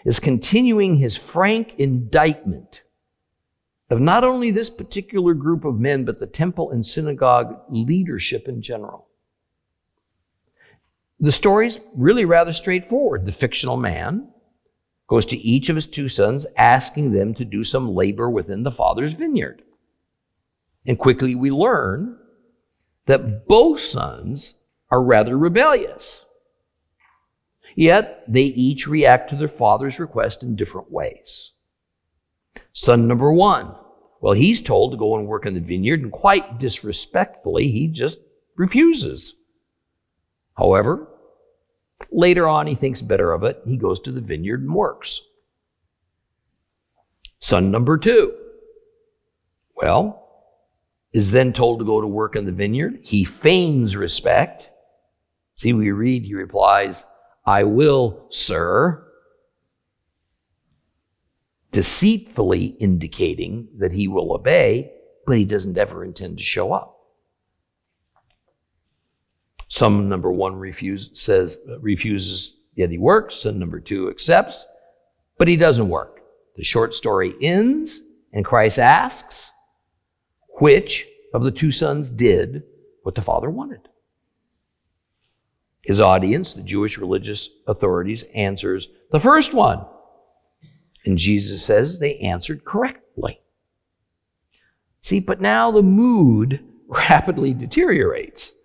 is 0.05 0.19
continuing 0.19 0.97
his 0.97 1.17
frank 1.17 1.75
indictment 1.79 2.83
of 3.91 4.01
not 4.01 4.25
only 4.25 4.51
this 4.51 4.71
particular 4.71 5.35
group 5.35 5.65
of 5.65 5.79
men, 5.79 6.05
but 6.05 6.19
the 6.19 6.27
temple 6.27 6.73
and 6.73 6.85
synagogue 6.85 7.61
leadership 7.69 8.49
in 8.49 8.61
general. 8.61 9.06
The 11.19 11.33
story's 11.33 11.81
really 11.95 12.25
rather 12.25 12.53
straightforward. 12.53 13.25
The 13.25 13.33
fictional 13.33 13.77
man 13.77 14.29
goes 15.09 15.25
to 15.27 15.37
each 15.37 15.69
of 15.69 15.77
his 15.77 15.87
two 15.87 16.09
sons, 16.09 16.47
asking 16.57 17.13
them 17.13 17.35
to 17.35 17.45
do 17.45 17.65
some 17.65 17.95
labor 17.95 18.29
within 18.29 18.65
the 18.65 18.73
father's 18.73 19.15
vineyard. 19.15 19.63
And 20.85 20.99
quickly 20.99 21.35
we 21.35 21.51
learn 21.51 22.19
that 23.07 23.47
both 23.49 23.81
sons 23.81 24.59
are 24.91 25.03
rather 25.03 25.39
rebellious. 25.39 26.27
Yet 27.77 28.25
they 28.27 28.45
each 28.45 28.87
react 28.87 29.31
to 29.31 29.37
their 29.37 29.49
father's 29.49 29.99
request 29.99 30.43
in 30.43 30.57
different 30.57 30.91
ways. 30.91 31.53
Son 32.73 33.07
number 33.07 33.33
one, 33.33 33.75
well, 34.21 34.33
he's 34.33 34.61
told 34.61 34.93
to 34.93 34.99
go 34.99 35.17
and 35.17 35.27
work 35.27 35.47
in 35.47 35.55
the 35.55 35.61
vineyard, 35.61 36.01
and 36.01 36.11
quite 36.11 36.59
disrespectfully, 36.59 37.71
he 37.71 37.87
just 37.87 38.19
refuses. 38.57 39.35
However, 40.57 41.09
later 42.11 42.49
on, 42.49 42.67
he 42.67 42.75
thinks 42.75 43.03
better 43.03 43.33
of 43.33 43.45
it. 43.45 43.61
He 43.67 43.77
goes 43.77 44.01
to 44.01 44.13
the 44.13 44.21
vineyard 44.21 44.63
and 44.63 44.75
works. 44.75 45.21
Son 47.39 47.71
number 47.71 47.99
two, 47.99 48.35
well, 49.77 50.23
is 51.13 51.31
then 51.31 51.53
told 51.53 51.79
to 51.79 51.85
go 51.85 52.01
to 52.01 52.07
work 52.07 52.35
in 52.35 52.47
the 52.47 52.53
vineyard. 52.53 52.99
He 53.03 53.25
feigns 53.25 53.97
respect. 53.97 54.71
See, 55.55 55.73
we 55.73 55.91
read, 55.91 56.25
he 56.25 56.35
replies, 56.35 57.05
I 57.45 57.65
will, 57.65 58.27
sir, 58.31 59.07
deceitfully 61.71 62.65
indicating 62.81 63.69
that 63.79 63.93
he 63.93 64.09
will 64.09 64.33
obey, 64.33 64.93
but 65.27 65.37
he 65.37 65.45
doesn't 65.45 65.79
ever 65.79 66.05
intend 66.05 66.39
to 66.39 66.45
show 66.45 66.73
up. 66.73 66.96
Some 69.69 70.09
number 70.09 70.31
one 70.31 70.57
refuse, 70.57 71.11
says, 71.13 71.59
refuses, 71.81 72.59
yet 72.75 72.91
he 72.91 72.99
works. 72.99 73.37
Some 73.37 73.59
number 73.59 73.81
two 73.81 74.09
accepts, 74.09 74.67
but 75.39 75.49
he 75.49 75.57
doesn't 75.57 75.89
work. 75.89 76.21
The 76.57 76.65
short 76.65 76.95
story 76.95 77.35
ends, 77.41 78.01
and 78.33 78.45
Christ 78.45 78.79
asks, 78.79 79.51
which 80.61 81.07
of 81.35 81.43
the 81.43 81.51
two 81.51 81.71
sons 81.71 82.11
did 82.11 82.63
what 83.03 83.15
the 83.15 83.23
father 83.23 83.51
wanted? 83.51 83.89
His 85.85 86.01
audience, 86.01 86.53
the 86.53 86.63
Jewish 86.63 86.99
religious 86.99 87.49
authorities, 87.67 88.25
answers 88.35 88.89
the 89.13 89.21
first 89.21 89.55
one. 89.55 89.85
And 91.05 91.17
Jesus 91.17 91.65
says 91.65 91.99
they 91.99 92.19
answered 92.19 92.65
correctly. 92.65 93.41
See, 95.01 95.21
but 95.21 95.41
now 95.41 95.71
the 95.71 95.83
mood 95.83 96.65
rapidly 96.89 97.55
deteriorates. 97.55 98.56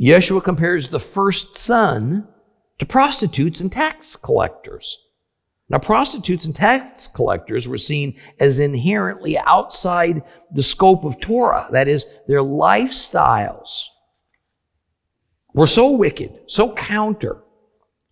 Yeshua 0.00 0.42
compares 0.44 0.88
the 0.88 1.00
first 1.00 1.56
son 1.56 2.28
to 2.78 2.86
prostitutes 2.86 3.60
and 3.60 3.72
tax 3.72 4.16
collectors. 4.16 4.98
Now, 5.68 5.78
prostitutes 5.78 6.44
and 6.44 6.54
tax 6.54 7.08
collectors 7.08 7.66
were 7.66 7.78
seen 7.78 8.16
as 8.38 8.60
inherently 8.60 9.36
outside 9.38 10.22
the 10.52 10.62
scope 10.62 11.04
of 11.04 11.20
Torah. 11.20 11.68
That 11.72 11.88
is, 11.88 12.06
their 12.28 12.42
lifestyles 12.42 13.86
were 15.54 15.66
so 15.66 15.90
wicked, 15.90 16.38
so 16.46 16.72
counter 16.74 17.42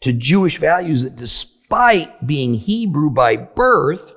to 0.01 0.13
Jewish 0.13 0.59
values 0.59 1.05
that 1.05 1.15
despite 1.15 2.27
being 2.27 2.55
Hebrew 2.55 3.11
by 3.11 3.37
birth, 3.37 4.15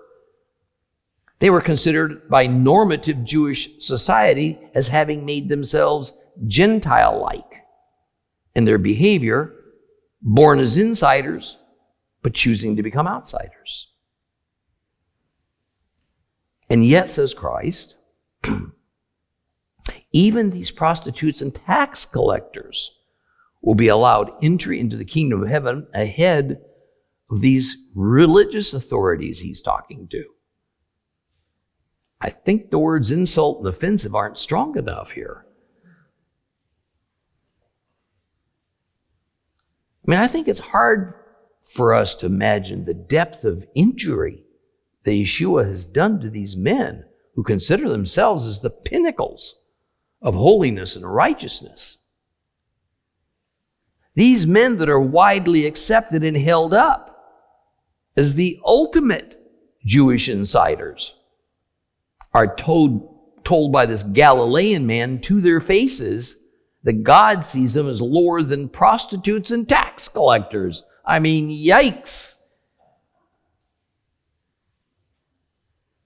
they 1.40 1.52
were 1.52 1.62
considered 1.62 2.28
by 2.30 2.48
normative 2.48 3.24
Jewish 3.24 3.70
society 3.80 4.58
as 4.74 4.88
having 4.88 5.26
made 5.26 5.50
themselves 5.50 6.14
Gentile 6.48 7.22
like 7.22 7.57
in 8.58 8.66
their 8.66 8.80
behavior, 8.80 9.54
born 10.20 10.58
as 10.58 10.78
insiders, 10.78 11.60
but 12.24 12.34
choosing 12.34 12.76
to 12.76 12.82
become 12.82 13.08
outsiders. 13.08 13.92
And 16.68 16.84
yet, 16.84 17.08
says 17.08 17.36
Christ, 17.36 17.96
even 20.12 20.50
these 20.50 20.72
prostitutes 20.72 21.44
and 21.44 21.54
tax 21.54 22.04
collectors 22.04 22.98
will 23.62 23.76
be 23.76 23.90
allowed 23.90 24.32
entry 24.42 24.80
into 24.80 24.98
the 24.98 25.06
kingdom 25.06 25.44
of 25.44 25.50
heaven 25.50 25.86
ahead 25.94 26.60
of 27.30 27.42
these 27.42 27.78
religious 27.94 28.74
authorities 28.74 29.40
he's 29.40 29.62
talking 29.62 30.08
to. 30.10 30.24
I 32.20 32.32
think 32.32 32.72
the 32.72 32.80
words 32.80 33.12
insult 33.12 33.60
and 33.60 33.68
offensive 33.68 34.16
aren't 34.16 34.40
strong 34.40 34.76
enough 34.80 35.12
here. 35.12 35.47
I 40.08 40.12
mean, 40.12 40.20
I 40.20 40.28
think 40.28 40.48
it's 40.48 40.60
hard 40.60 41.14
for 41.64 41.94
us 41.94 42.16
to 42.16 42.26
imagine 42.26 42.86
the 42.86 42.94
depth 42.94 43.44
of 43.44 43.68
injury 43.76 44.44
that 45.04 45.12
Yeshua 45.12 45.68
has 45.68 45.86
done 45.86 46.22
to 46.22 46.30
these 46.30 46.56
men 46.56 47.04
who 47.36 47.44
consider 47.44 47.90
themselves 47.90 48.48
as 48.48 48.62
the 48.62 48.70
pinnacles 48.70 49.64
of 50.22 50.34
holiness 50.34 50.96
and 50.96 51.06
righteousness. 51.06 51.98
These 54.16 54.48
men 54.48 54.78
that 54.78 54.90
are 54.90 55.00
widely 55.00 55.66
accepted 55.66 56.24
and 56.24 56.38
held 56.38 56.74
up 56.74 57.08
as 58.16 58.34
the 58.34 58.60
ultimate 58.66 59.40
Jewish 59.86 60.28
insiders 60.28 61.20
are 62.34 62.56
told, 62.56 63.44
told 63.44 63.72
by 63.72 63.86
this 63.86 64.04
Galilean 64.04 64.88
man 64.88 65.20
to 65.22 65.42
their 65.42 65.62
faces 65.62 66.42
that 66.88 67.04
God 67.04 67.44
sees 67.44 67.76
them 67.76 67.88
as 67.88 68.02
lower 68.02 68.42
than 68.42 68.68
prostitutes 68.68 69.52
and 69.52 69.70
tax 69.70 70.08
collectors 70.08 70.84
I 71.08 71.20
mean, 71.20 71.50
yikes. 71.50 72.36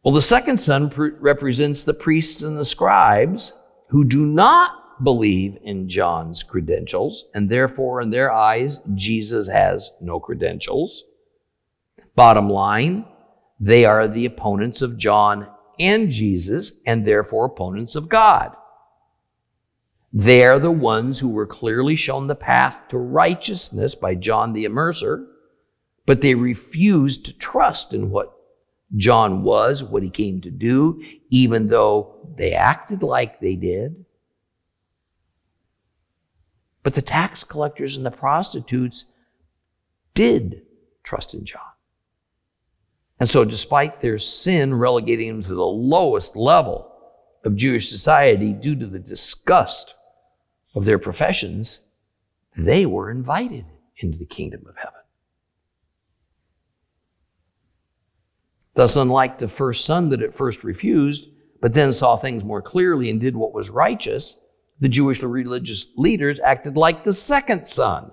Well, 0.03 0.13
the 0.13 0.21
second 0.21 0.61
son 0.61 0.91
pr- 0.91 1.15
represents 1.19 1.83
the 1.83 1.93
priests 1.93 2.43
and 2.43 2.57
the 2.57 2.65
scribes 2.65 3.53
who 3.89 4.03
do 4.03 4.25
not 4.25 5.03
believe 5.03 5.57
in 5.63 5.89
John's 5.89 6.43
credentials, 6.43 7.25
and 7.33 7.49
therefore, 7.49 8.01
in 8.01 8.11
their 8.11 8.31
eyes, 8.31 8.79
Jesus 8.93 9.47
has 9.47 9.89
no 9.99 10.19
credentials. 10.19 11.03
Bottom 12.15 12.47
line, 12.47 13.05
they 13.59 13.85
are 13.85 14.07
the 14.07 14.25
opponents 14.25 14.83
of 14.83 14.97
John 14.97 15.47
and 15.79 16.11
Jesus, 16.11 16.73
and 16.85 17.05
therefore 17.05 17.45
opponents 17.45 17.95
of 17.95 18.07
God. 18.07 18.55
They're 20.13 20.59
the 20.59 20.71
ones 20.71 21.19
who 21.19 21.29
were 21.29 21.47
clearly 21.47 21.95
shown 21.95 22.27
the 22.27 22.35
path 22.35 22.81
to 22.89 22.97
righteousness 22.97 23.95
by 23.95 24.15
John 24.15 24.51
the 24.53 24.65
Immerser, 24.65 25.25
but 26.05 26.21
they 26.21 26.35
refused 26.35 27.25
to 27.25 27.33
trust 27.37 27.93
in 27.93 28.09
what 28.09 28.33
John 28.97 29.43
was, 29.43 29.83
what 29.83 30.03
he 30.03 30.09
came 30.09 30.41
to 30.41 30.51
do, 30.51 31.01
even 31.29 31.67
though 31.67 32.27
they 32.35 32.53
acted 32.53 33.03
like 33.03 33.39
they 33.39 33.55
did. 33.55 34.05
But 36.83 36.95
the 36.95 37.01
tax 37.01 37.43
collectors 37.43 37.95
and 37.95 38.05
the 38.05 38.11
prostitutes 38.11 39.05
did 40.13 40.63
trust 41.03 41.33
in 41.33 41.45
John. 41.45 41.61
And 43.19 43.29
so, 43.29 43.45
despite 43.45 44.01
their 44.01 44.17
sin 44.17 44.73
relegating 44.73 45.27
them 45.29 45.43
to 45.43 45.53
the 45.53 45.63
lowest 45.63 46.35
level 46.35 46.91
of 47.45 47.55
Jewish 47.55 47.89
society 47.89 48.51
due 48.51 48.75
to 48.75 48.87
the 48.87 48.99
disgust 48.99 49.93
of 50.73 50.85
their 50.85 50.99
professions, 50.99 51.83
they 52.57 52.85
were 52.85 53.11
invited 53.11 53.65
into 53.97 54.17
the 54.17 54.25
kingdom 54.25 54.65
of 54.67 54.75
heaven. 54.77 54.99
Thus, 58.73 58.95
unlike 58.95 59.37
the 59.37 59.47
first 59.47 59.85
son 59.85 60.09
that 60.09 60.21
at 60.21 60.35
first 60.35 60.63
refused, 60.63 61.27
but 61.61 61.73
then 61.73 61.93
saw 61.93 62.15
things 62.15 62.43
more 62.43 62.61
clearly 62.61 63.09
and 63.09 63.19
did 63.19 63.35
what 63.35 63.53
was 63.53 63.69
righteous, 63.69 64.39
the 64.79 64.89
Jewish 64.89 65.21
religious 65.21 65.91
leaders 65.95 66.39
acted 66.39 66.77
like 66.77 67.03
the 67.03 67.13
second 67.13 67.67
son. 67.67 68.11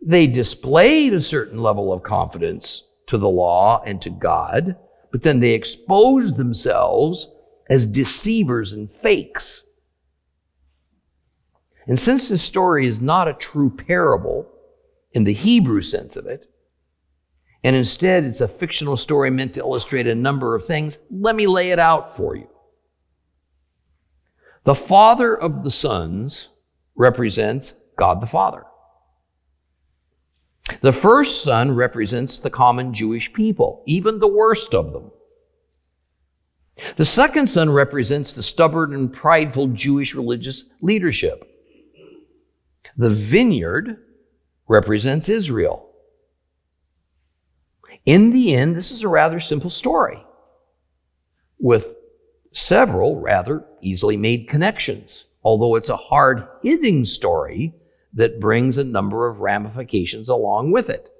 They 0.00 0.26
displayed 0.26 1.14
a 1.14 1.20
certain 1.20 1.60
level 1.60 1.92
of 1.92 2.02
confidence 2.02 2.86
to 3.06 3.18
the 3.18 3.28
law 3.28 3.82
and 3.84 4.00
to 4.02 4.10
God, 4.10 4.76
but 5.10 5.22
then 5.22 5.40
they 5.40 5.52
exposed 5.52 6.36
themselves 6.36 7.34
as 7.68 7.86
deceivers 7.86 8.72
and 8.72 8.90
fakes 8.90 9.65
and 11.86 11.98
since 11.98 12.28
this 12.28 12.42
story 12.42 12.86
is 12.86 13.00
not 13.00 13.28
a 13.28 13.34
true 13.34 13.70
parable 13.70 14.48
in 15.12 15.24
the 15.24 15.32
Hebrew 15.32 15.80
sense 15.80 16.16
of 16.16 16.26
it, 16.26 16.46
and 17.62 17.74
instead 17.74 18.24
it's 18.24 18.40
a 18.40 18.48
fictional 18.48 18.96
story 18.96 19.30
meant 19.30 19.54
to 19.54 19.60
illustrate 19.60 20.06
a 20.06 20.14
number 20.14 20.54
of 20.54 20.64
things, 20.64 20.98
let 21.10 21.34
me 21.34 21.46
lay 21.46 21.70
it 21.70 21.78
out 21.78 22.16
for 22.16 22.36
you. 22.36 22.48
The 24.64 24.74
father 24.74 25.36
of 25.36 25.62
the 25.62 25.70
sons 25.70 26.48
represents 26.96 27.74
God 27.96 28.20
the 28.20 28.26
Father. 28.26 28.64
The 30.80 30.92
first 30.92 31.44
son 31.44 31.72
represents 31.72 32.38
the 32.38 32.50
common 32.50 32.92
Jewish 32.92 33.32
people, 33.32 33.82
even 33.86 34.18
the 34.18 34.26
worst 34.26 34.74
of 34.74 34.92
them. 34.92 35.12
The 36.96 37.04
second 37.04 37.48
son 37.48 37.70
represents 37.70 38.32
the 38.32 38.42
stubborn 38.42 38.92
and 38.92 39.12
prideful 39.12 39.68
Jewish 39.68 40.14
religious 40.14 40.70
leadership. 40.82 41.55
The 42.96 43.10
vineyard 43.10 43.98
represents 44.68 45.28
Israel. 45.28 45.90
In 48.04 48.30
the 48.32 48.54
end, 48.54 48.76
this 48.76 48.92
is 48.92 49.02
a 49.02 49.08
rather 49.08 49.40
simple 49.40 49.70
story 49.70 50.22
with 51.58 51.94
several 52.52 53.20
rather 53.20 53.64
easily 53.82 54.16
made 54.16 54.48
connections, 54.48 55.24
although 55.42 55.74
it's 55.74 55.88
a 55.88 55.96
hard 55.96 56.46
hitting 56.62 57.04
story 57.04 57.74
that 58.14 58.40
brings 58.40 58.78
a 58.78 58.84
number 58.84 59.28
of 59.28 59.40
ramifications 59.40 60.28
along 60.28 60.70
with 60.70 60.88
it. 60.88 61.10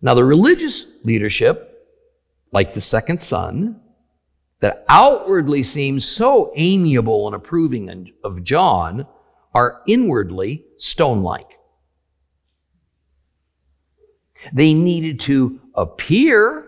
Now, 0.00 0.14
the 0.14 0.24
religious 0.24 0.92
leadership, 1.04 1.86
like 2.52 2.72
the 2.72 2.80
second 2.80 3.20
son, 3.20 3.80
that 4.60 4.84
outwardly 4.88 5.62
seems 5.62 6.06
so 6.06 6.52
amiable 6.54 7.26
and 7.26 7.36
approving 7.36 8.12
of 8.22 8.44
John, 8.44 9.06
are 9.54 9.80
inwardly 9.86 10.64
stone 10.76 11.22
like. 11.22 11.58
They 14.52 14.74
needed 14.74 15.20
to 15.20 15.60
appear 15.74 16.66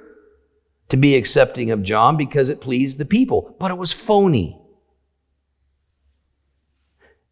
to 0.88 0.96
be 0.96 1.16
accepting 1.16 1.70
of 1.70 1.83
John 1.83 2.16
because 2.16 2.49
it 2.49 2.61
pleased 2.61 2.99
the 2.99 3.05
people, 3.05 3.57
but 3.59 3.70
it 3.70 3.77
was 3.77 3.92
phony. 3.92 4.59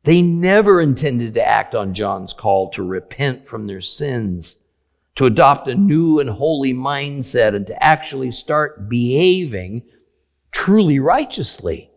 They 0.03 0.21
never 0.21 0.83
intended 0.83 1.35
to 1.35 1.47
act 1.47 1.75
on 1.75 1.95
John's 1.95 2.35
call 2.35 2.71
to 2.73 2.83
repent 2.83 3.47
from 3.47 3.67
their 3.67 3.81
sins, 3.81 4.57
to 5.14 5.25
adopt 5.25 5.69
a 5.69 5.75
new 5.75 6.21
and 6.21 6.29
holy 6.29 6.75
mindset, 6.75 7.55
and 7.55 7.67
to 7.69 7.83
actually 7.83 8.31
start 8.31 8.88
behaving 8.88 9.83
truly 10.51 10.99
righteously. 10.99 11.90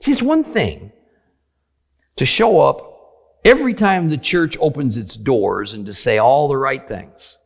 See, 0.00 0.12
it's 0.12 0.22
one 0.22 0.44
thing 0.44 0.92
to 2.16 2.24
show 2.24 2.60
up 2.60 2.94
every 3.44 3.74
time 3.74 4.08
the 4.08 4.18
church 4.18 4.56
opens 4.60 4.96
its 4.96 5.16
doors 5.16 5.74
and 5.74 5.86
to 5.86 5.92
say 5.92 6.18
all 6.18 6.48
the 6.48 6.56
right 6.56 6.86
things. 6.88 7.36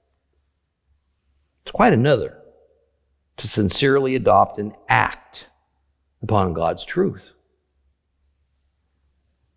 It's 1.63 1.73
quite 1.73 1.93
another 1.93 2.39
to 3.39 3.49
sincerely 3.49 4.15
adopt 4.15 4.59
and 4.59 4.73
act 4.89 5.49
upon 6.23 6.53
God's 6.53 6.85
truth. 6.85 7.31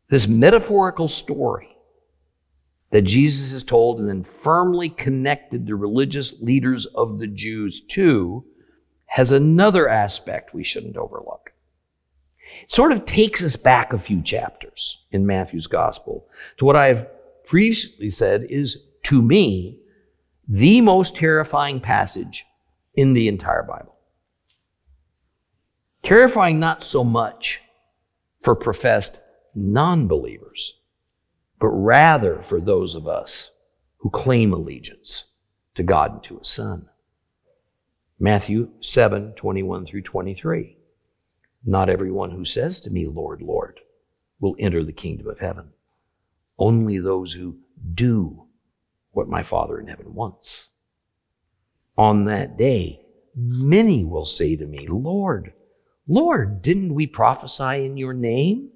This 0.09 0.27
metaphorical 0.27 1.07
story 1.07 1.69
that 2.91 3.03
Jesus 3.03 3.53
is 3.53 3.63
told 3.63 3.99
and 3.99 4.09
then 4.09 4.23
firmly 4.23 4.89
connected 4.89 5.65
the 5.65 5.75
religious 5.75 6.41
leaders 6.41 6.85
of 6.85 7.19
the 7.19 7.27
Jews 7.27 7.81
to 7.91 8.45
has 9.05 9.31
another 9.31 9.87
aspect 9.87 10.53
we 10.53 10.63
shouldn't 10.63 10.97
overlook. 10.97 11.50
It 12.63 12.71
sort 12.71 12.91
of 12.91 13.05
takes 13.05 13.43
us 13.43 13.55
back 13.55 13.93
a 13.93 13.99
few 13.99 14.21
chapters 14.21 15.03
in 15.11 15.25
Matthew's 15.25 15.67
gospel 15.67 16.27
to 16.57 16.65
what 16.65 16.75
I've 16.75 17.07
previously 17.45 18.09
said 18.09 18.45
is, 18.49 18.85
to 19.03 19.21
me, 19.21 19.79
the 20.47 20.81
most 20.81 21.15
terrifying 21.15 21.79
passage 21.79 22.45
in 22.93 23.13
the 23.13 23.27
entire 23.27 23.63
Bible. 23.63 23.95
Terrifying 26.03 26.59
not 26.59 26.83
so 26.83 27.03
much 27.03 27.61
for 28.39 28.55
professed 28.55 29.21
non 29.55 30.07
believers, 30.07 30.79
but 31.59 31.69
rather 31.69 32.41
for 32.41 32.59
those 32.59 32.95
of 32.95 33.07
us 33.07 33.51
who 33.97 34.09
claim 34.09 34.51
allegiance 34.51 35.25
to 35.75 35.83
God 35.83 36.11
and 36.11 36.23
to 36.23 36.39
His 36.39 36.47
Son. 36.47 36.89
Matthew 38.19 38.69
7 38.81 39.33
21 39.33 39.85
through 39.85 40.01
23. 40.01 40.77
Not 41.63 41.89
everyone 41.89 42.31
who 42.31 42.45
says 42.45 42.79
to 42.81 42.89
me, 42.89 43.07
Lord, 43.07 43.41
Lord, 43.41 43.79
will 44.39 44.55
enter 44.57 44.83
the 44.83 44.93
kingdom 44.93 45.27
of 45.27 45.39
heaven. 45.39 45.69
Only 46.57 46.97
those 46.97 47.33
who 47.33 47.57
do 47.93 48.47
what 49.11 49.27
my 49.27 49.43
Father 49.43 49.79
in 49.79 49.87
heaven 49.87 50.13
wants. 50.13 50.69
On 51.97 52.25
that 52.25 52.57
day, 52.57 53.01
many 53.35 54.03
will 54.03 54.25
say 54.25 54.55
to 54.55 54.65
me, 54.65 54.87
Lord, 54.87 55.53
Lord, 56.07 56.61
didn't 56.61 56.95
we 56.95 57.07
prophesy 57.07 57.85
in 57.85 57.97
your 57.97 58.13
name? 58.13 58.71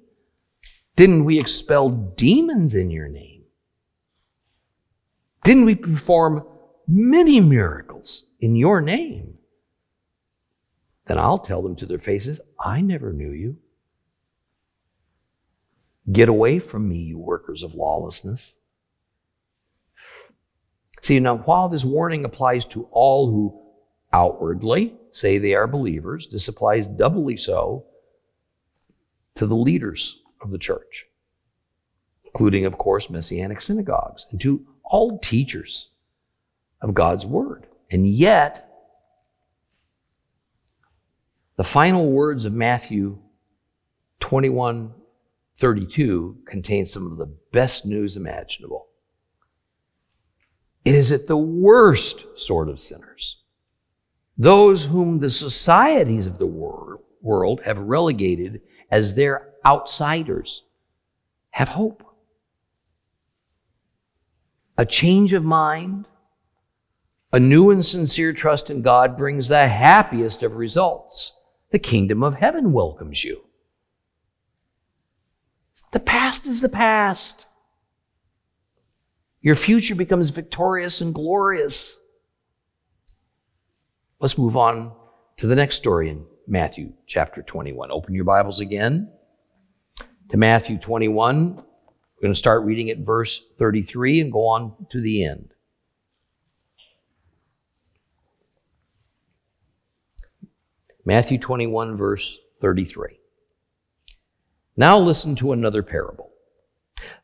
Didn't 0.94 1.24
we 1.24 1.38
expel 1.38 1.90
demons 1.90 2.74
in 2.74 2.90
your 2.90 3.08
name? 3.08 3.44
Didn't 5.44 5.66
we 5.66 5.74
perform 5.74 6.46
many 6.88 7.40
miracles 7.40 8.24
in 8.40 8.56
your 8.56 8.80
name? 8.80 9.35
Then 11.06 11.18
I'll 11.18 11.38
tell 11.38 11.62
them 11.62 11.76
to 11.76 11.86
their 11.86 11.98
faces, 11.98 12.40
I 12.58 12.80
never 12.80 13.12
knew 13.12 13.30
you. 13.30 13.58
Get 16.10 16.28
away 16.28 16.58
from 16.58 16.88
me, 16.88 16.98
you 16.98 17.18
workers 17.18 17.62
of 17.62 17.74
lawlessness. 17.74 18.54
See, 21.02 21.20
now, 21.20 21.38
while 21.38 21.68
this 21.68 21.84
warning 21.84 22.24
applies 22.24 22.64
to 22.66 22.88
all 22.90 23.30
who 23.30 23.60
outwardly 24.12 24.94
say 25.12 25.38
they 25.38 25.54
are 25.54 25.66
believers, 25.66 26.28
this 26.28 26.48
applies 26.48 26.88
doubly 26.88 27.36
so 27.36 27.84
to 29.36 29.46
the 29.46 29.54
leaders 29.54 30.22
of 30.40 30.50
the 30.50 30.58
church, 30.58 31.06
including, 32.24 32.66
of 32.66 32.78
course, 32.78 33.10
messianic 33.10 33.62
synagogues, 33.62 34.26
and 34.30 34.40
to 34.40 34.66
all 34.84 35.18
teachers 35.18 35.90
of 36.80 36.94
God's 36.94 37.26
word. 37.26 37.66
And 37.90 38.06
yet, 38.06 38.65
the 41.56 41.64
final 41.64 42.10
words 42.10 42.44
of 42.44 42.52
Matthew 42.52 43.18
21 44.20 44.92
32 45.58 46.38
contain 46.44 46.84
some 46.84 47.10
of 47.10 47.16
the 47.16 47.34
best 47.52 47.86
news 47.86 48.16
imaginable. 48.16 48.88
It 50.84 50.94
is 50.94 51.10
at 51.12 51.26
the 51.26 51.36
worst 51.36 52.38
sort 52.38 52.68
of 52.68 52.78
sinners, 52.78 53.38
those 54.36 54.84
whom 54.84 55.18
the 55.18 55.30
societies 55.30 56.26
of 56.26 56.38
the 56.38 56.46
world 56.46 57.60
have 57.64 57.78
relegated 57.78 58.60
as 58.90 59.14
their 59.14 59.48
outsiders, 59.64 60.62
have 61.50 61.68
hope. 61.68 62.02
A 64.78 64.84
change 64.84 65.32
of 65.32 65.42
mind, 65.42 66.06
a 67.32 67.40
new 67.40 67.70
and 67.70 67.84
sincere 67.84 68.32
trust 68.32 68.70
in 68.70 68.82
God 68.82 69.16
brings 69.16 69.48
the 69.48 69.66
happiest 69.66 70.42
of 70.42 70.56
results. 70.56 71.35
The 71.76 71.80
kingdom 71.80 72.22
of 72.22 72.36
heaven 72.36 72.72
welcomes 72.72 73.22
you. 73.22 73.44
The 75.92 76.00
past 76.00 76.46
is 76.46 76.62
the 76.62 76.70
past. 76.70 77.44
Your 79.42 79.56
future 79.56 79.94
becomes 79.94 80.30
victorious 80.30 81.02
and 81.02 81.14
glorious. 81.14 82.00
Let's 84.20 84.38
move 84.38 84.56
on 84.56 84.90
to 85.36 85.46
the 85.46 85.54
next 85.54 85.76
story 85.76 86.08
in 86.08 86.24
Matthew 86.46 86.94
chapter 87.06 87.42
21. 87.42 87.90
Open 87.90 88.14
your 88.14 88.24
Bibles 88.24 88.60
again 88.60 89.12
to 90.30 90.38
Matthew 90.38 90.78
21. 90.78 91.56
We're 91.56 91.62
going 92.22 92.32
to 92.32 92.38
start 92.38 92.64
reading 92.64 92.88
at 92.88 93.00
verse 93.00 93.50
33 93.58 94.22
and 94.22 94.32
go 94.32 94.46
on 94.46 94.86
to 94.92 95.02
the 95.02 95.26
end. 95.26 95.52
Matthew 101.06 101.38
21, 101.38 101.96
verse 101.96 102.36
33. 102.60 103.20
Now 104.76 104.98
listen 104.98 105.36
to 105.36 105.52
another 105.52 105.84
parable. 105.84 106.32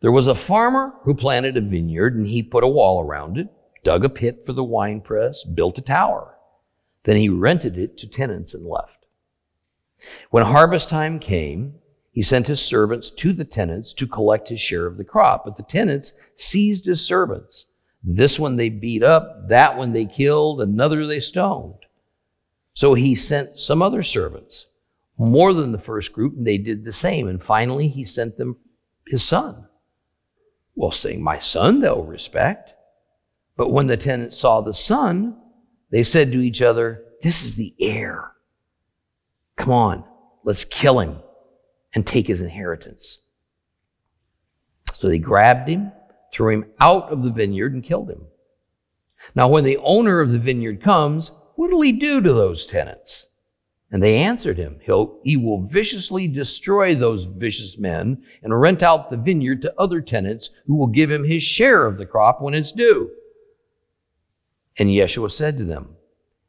There 0.01 0.13
was 0.13 0.29
a 0.29 0.37
farmer 0.37 0.95
who 1.03 1.15
planted 1.15 1.57
a 1.57 1.61
vineyard 1.61 2.15
and 2.15 2.25
he 2.25 2.45
put 2.45 2.63
a 2.63 2.69
wall 2.69 3.03
around 3.03 3.39
it, 3.39 3.49
dug 3.83 4.05
a 4.05 4.09
pit 4.09 4.47
for 4.47 4.53
the 4.53 4.63
winepress, 4.63 5.43
built 5.43 5.79
a 5.79 5.83
tower. 5.83 6.37
Then 7.03 7.17
he 7.17 7.29
rented 7.29 7.77
it 7.77 7.99
to 7.99 8.09
tenants 8.09 8.55
and 8.55 8.65
left. 8.65 9.07
When 10.31 10.45
harvest 10.45 10.89
time 10.89 11.19
came, 11.19 11.75
he 12.13 12.23
sent 12.23 12.47
his 12.47 12.63
servants 12.63 13.11
to 13.11 13.33
the 13.33 13.45
tenants 13.45 13.93
to 13.95 14.07
collect 14.07 14.49
his 14.49 14.61
share 14.61 14.87
of 14.87 14.97
the 14.97 15.05
crop, 15.05 15.45
but 15.45 15.57
the 15.57 15.65
tenants 15.65 16.13
seized 16.37 16.85
his 16.85 17.05
servants. 17.05 17.67
This 18.05 18.39
one 18.39 18.55
they 18.55 18.69
beat 18.69 19.03
up, 19.03 19.49
that 19.49 19.77
one 19.77 19.93
they 19.93 20.07
killed, 20.07 20.61
another 20.61 21.05
they 21.05 21.19
stoned. 21.19 21.83
So 22.75 22.95
he 22.95 23.15
sent 23.15 23.59
some 23.59 23.83
other 23.83 24.03
servants, 24.03 24.67
more 25.19 25.53
than 25.53 25.73
the 25.73 25.79
first 25.79 26.13
group, 26.13 26.37
and 26.37 26.47
they 26.47 26.59
did 26.59 26.85
the 26.85 26.93
same. 26.93 27.29
And 27.29 27.43
finally, 27.43 27.89
he 27.89 28.05
sent 28.05 28.39
them 28.39 28.57
his 29.07 29.23
son. 29.23 29.67
Well, 30.75 30.91
saying, 30.91 31.23
My 31.23 31.39
son 31.39 31.81
they'll 31.81 32.05
respect. 32.05 32.73
But 33.57 33.71
when 33.71 33.87
the 33.87 33.97
tenants 33.97 34.39
saw 34.39 34.61
the 34.61 34.73
son, 34.73 35.37
they 35.91 36.03
said 36.03 36.33
to 36.33 36.41
each 36.41 36.63
other, 36.63 37.05
This 37.23 37.45
is 37.45 37.55
the 37.55 37.75
heir. 37.79 38.33
Come 39.57 39.73
on, 39.73 40.05
let's 40.45 40.65
kill 40.65 40.99
him 41.01 41.19
and 41.95 42.07
take 42.07 42.27
his 42.27 42.41
inheritance. 42.41 43.23
So 44.95 45.09
they 45.09 45.19
grabbed 45.19 45.69
him, 45.69 45.93
threw 46.33 46.55
him 46.55 46.65
out 46.81 47.13
of 47.13 47.23
the 47.23 47.33
vineyard, 47.33 47.75
and 47.75 47.85
killed 47.85 48.11
him. 48.11 48.27
Now, 49.35 49.49
when 49.49 49.65
the 49.65 49.77
owner 49.79 50.21
of 50.21 50.33
the 50.33 50.39
vineyard 50.39 50.81
comes, 50.83 51.33
What'll 51.63 51.83
he 51.83 51.93
do 51.93 52.21
to 52.21 52.33
those 52.33 52.67
tenants? 52.67 53.29
And 53.93 54.03
they 54.03 54.19
answered 54.19 54.59
him, 54.59 54.81
He'll, 54.83 55.21
He 55.23 55.37
will 55.37 55.63
viciously 55.63 56.27
destroy 56.27 56.97
those 56.97 57.27
vicious 57.27 57.79
men 57.79 58.25
and 58.43 58.61
rent 58.61 58.83
out 58.83 59.11
the 59.11 59.17
vineyard 59.17 59.63
to 59.63 59.75
other 59.79 60.01
tenants 60.01 60.51
who 60.67 60.75
will 60.75 60.89
give 60.89 61.09
him 61.09 61.23
his 61.23 61.45
share 61.45 61.87
of 61.87 61.99
the 61.99 62.05
crop 62.05 62.43
when 62.43 62.53
it's 62.53 62.73
due. 62.73 63.13
And 64.77 64.89
Yeshua 64.89 65.31
said 65.31 65.57
to 65.59 65.65
them, 65.65 65.91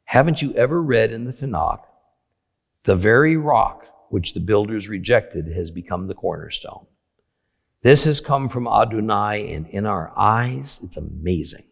Haven't 0.06 0.42
you 0.42 0.52
ever 0.54 0.82
read 0.82 1.12
in 1.12 1.26
the 1.26 1.32
Tanakh, 1.32 1.84
the 2.82 2.96
very 2.96 3.36
rock 3.36 3.86
which 4.08 4.34
the 4.34 4.40
builders 4.40 4.88
rejected 4.88 5.46
has 5.46 5.70
become 5.70 6.08
the 6.08 6.14
cornerstone? 6.14 6.86
This 7.82 8.02
has 8.02 8.20
come 8.20 8.48
from 8.48 8.66
Adonai, 8.66 9.54
and 9.54 9.68
in 9.68 9.86
our 9.86 10.12
eyes, 10.16 10.80
it's 10.82 10.96
amazing. 10.96 11.66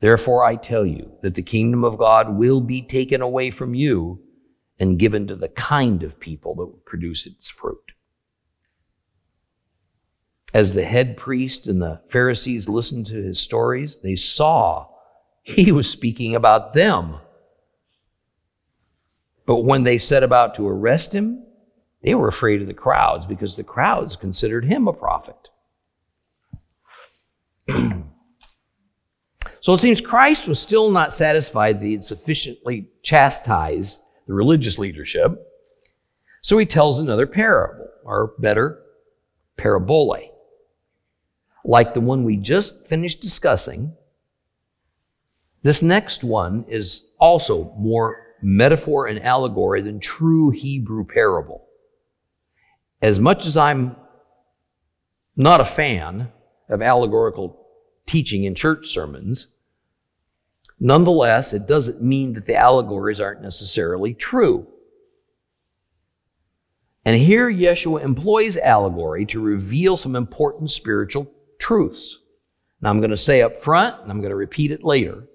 Therefore, 0.00 0.44
I 0.44 0.56
tell 0.56 0.86
you 0.86 1.12
that 1.22 1.34
the 1.34 1.42
kingdom 1.42 1.84
of 1.84 1.98
God 1.98 2.36
will 2.36 2.60
be 2.60 2.82
taken 2.82 3.20
away 3.20 3.50
from 3.50 3.74
you 3.74 4.22
and 4.78 4.98
given 4.98 5.26
to 5.26 5.34
the 5.34 5.48
kind 5.48 6.02
of 6.02 6.20
people 6.20 6.54
that 6.54 6.66
will 6.66 6.82
produce 6.84 7.26
its 7.26 7.48
fruit. 7.48 7.92
As 10.54 10.72
the 10.72 10.84
head 10.84 11.16
priest 11.16 11.66
and 11.66 11.82
the 11.82 12.00
Pharisees 12.08 12.68
listened 12.68 13.06
to 13.06 13.22
his 13.22 13.40
stories, 13.40 13.98
they 13.98 14.16
saw 14.16 14.86
he 15.42 15.72
was 15.72 15.90
speaking 15.90 16.34
about 16.34 16.74
them. 16.74 17.16
But 19.46 19.64
when 19.64 19.82
they 19.82 19.98
set 19.98 20.22
about 20.22 20.54
to 20.54 20.68
arrest 20.68 21.12
him, 21.12 21.44
they 22.02 22.14
were 22.14 22.28
afraid 22.28 22.60
of 22.60 22.66
the 22.66 22.74
crowds 22.74 23.26
because 23.26 23.56
the 23.56 23.64
crowds 23.64 24.14
considered 24.14 24.64
him 24.64 24.86
a 24.86 24.92
prophet. 24.92 25.50
So 29.68 29.74
it 29.74 29.82
seems 29.82 30.00
Christ 30.00 30.48
was 30.48 30.58
still 30.58 30.90
not 30.90 31.12
satisfied 31.12 31.78
that 31.78 31.84
he 31.84 31.92
had 31.92 32.02
sufficiently 32.02 32.88
chastised 33.02 33.98
the 34.26 34.32
religious 34.32 34.78
leadership. 34.78 35.46
So 36.40 36.56
he 36.56 36.64
tells 36.64 36.98
another 36.98 37.26
parable, 37.26 37.86
or 38.02 38.32
better, 38.38 38.80
parabole. 39.58 40.32
Like 41.66 41.92
the 41.92 42.00
one 42.00 42.24
we 42.24 42.38
just 42.38 42.86
finished 42.86 43.20
discussing, 43.20 43.92
this 45.62 45.82
next 45.82 46.24
one 46.24 46.64
is 46.66 47.10
also 47.20 47.74
more 47.76 48.22
metaphor 48.40 49.06
and 49.06 49.22
allegory 49.22 49.82
than 49.82 50.00
true 50.00 50.48
Hebrew 50.48 51.04
parable. 51.04 51.66
As 53.02 53.20
much 53.20 53.44
as 53.44 53.58
I'm 53.58 53.96
not 55.36 55.60
a 55.60 55.66
fan 55.66 56.32
of 56.70 56.80
allegorical 56.80 57.66
teaching 58.06 58.44
in 58.44 58.54
church 58.54 58.88
sermons. 58.88 59.48
Nonetheless, 60.80 61.52
it 61.52 61.66
doesn't 61.66 62.02
mean 62.02 62.34
that 62.34 62.46
the 62.46 62.54
allegories 62.54 63.20
aren't 63.20 63.42
necessarily 63.42 64.14
true. 64.14 64.66
And 67.04 67.16
here 67.16 67.50
Yeshua 67.50 68.02
employs 68.02 68.56
allegory 68.56 69.24
to 69.26 69.40
reveal 69.40 69.96
some 69.96 70.14
important 70.14 70.70
spiritual 70.70 71.32
truths. 71.58 72.18
Now 72.80 72.90
I'm 72.90 73.00
going 73.00 73.10
to 73.10 73.16
say 73.16 73.42
up 73.42 73.56
front, 73.56 74.02
and 74.02 74.10
I'm 74.10 74.20
going 74.20 74.30
to 74.30 74.36
repeat 74.36 74.70
it 74.70 74.84
later, 74.84 75.26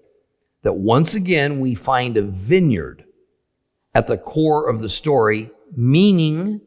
that 0.62 0.73
once 0.73 1.13
again 1.13 1.60
we 1.60 1.75
find 1.75 2.15
a 2.15 2.21
vineyard 2.21 3.03
at 3.93 4.08
the 4.08 4.17
core 4.17 4.69
of 4.69 4.79
the 4.79 4.89
story, 4.89 5.51
meaning 5.75 6.62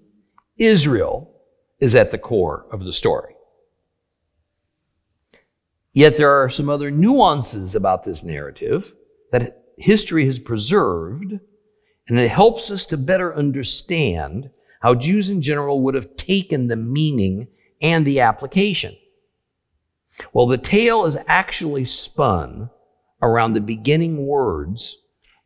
Israel 0.58 1.32
is 1.78 1.94
at 1.94 2.10
the 2.10 2.18
core 2.18 2.66
of 2.72 2.84
the 2.84 2.92
story. 2.92 3.35
Yet 5.96 6.18
there 6.18 6.30
are 6.30 6.50
some 6.50 6.68
other 6.68 6.90
nuances 6.90 7.74
about 7.74 8.04
this 8.04 8.22
narrative 8.22 8.94
that 9.32 9.62
history 9.78 10.26
has 10.26 10.38
preserved, 10.38 11.32
and 12.06 12.18
it 12.18 12.28
helps 12.28 12.70
us 12.70 12.84
to 12.86 12.98
better 12.98 13.34
understand 13.34 14.50
how 14.82 14.94
Jews 14.94 15.30
in 15.30 15.40
general 15.40 15.80
would 15.80 15.94
have 15.94 16.18
taken 16.18 16.66
the 16.66 16.76
meaning 16.76 17.48
and 17.80 18.06
the 18.06 18.20
application. 18.20 18.94
Well, 20.34 20.46
the 20.46 20.58
tale 20.58 21.06
is 21.06 21.16
actually 21.26 21.86
spun 21.86 22.68
around 23.22 23.54
the 23.54 23.62
beginning 23.62 24.26
words 24.26 24.98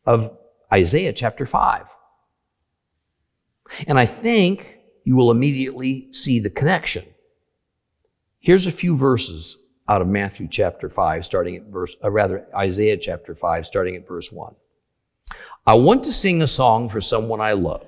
of 0.04 0.36
Isaiah 0.72 1.12
chapter 1.12 1.46
5. 1.46 1.86
And 3.86 4.00
I 4.00 4.06
think 4.06 4.78
you 5.04 5.14
will 5.14 5.30
immediately 5.30 6.12
see 6.12 6.40
the 6.40 6.50
connection. 6.50 7.04
Here's 8.40 8.66
a 8.66 8.72
few 8.72 8.96
verses 8.96 9.56
out 9.90 10.00
of 10.00 10.06
Matthew 10.06 10.46
chapter 10.48 10.88
5, 10.88 11.26
starting 11.26 11.56
at 11.56 11.64
verse, 11.64 11.96
uh, 12.04 12.10
rather, 12.10 12.46
Isaiah 12.56 12.96
chapter 12.96 13.34
5, 13.34 13.66
starting 13.66 13.96
at 13.96 14.06
verse 14.06 14.30
1. 14.30 14.54
I 15.66 15.74
want 15.74 16.04
to 16.04 16.12
sing 16.12 16.42
a 16.42 16.46
song 16.46 16.88
for 16.88 17.00
someone 17.00 17.40
I 17.40 17.52
love, 17.54 17.84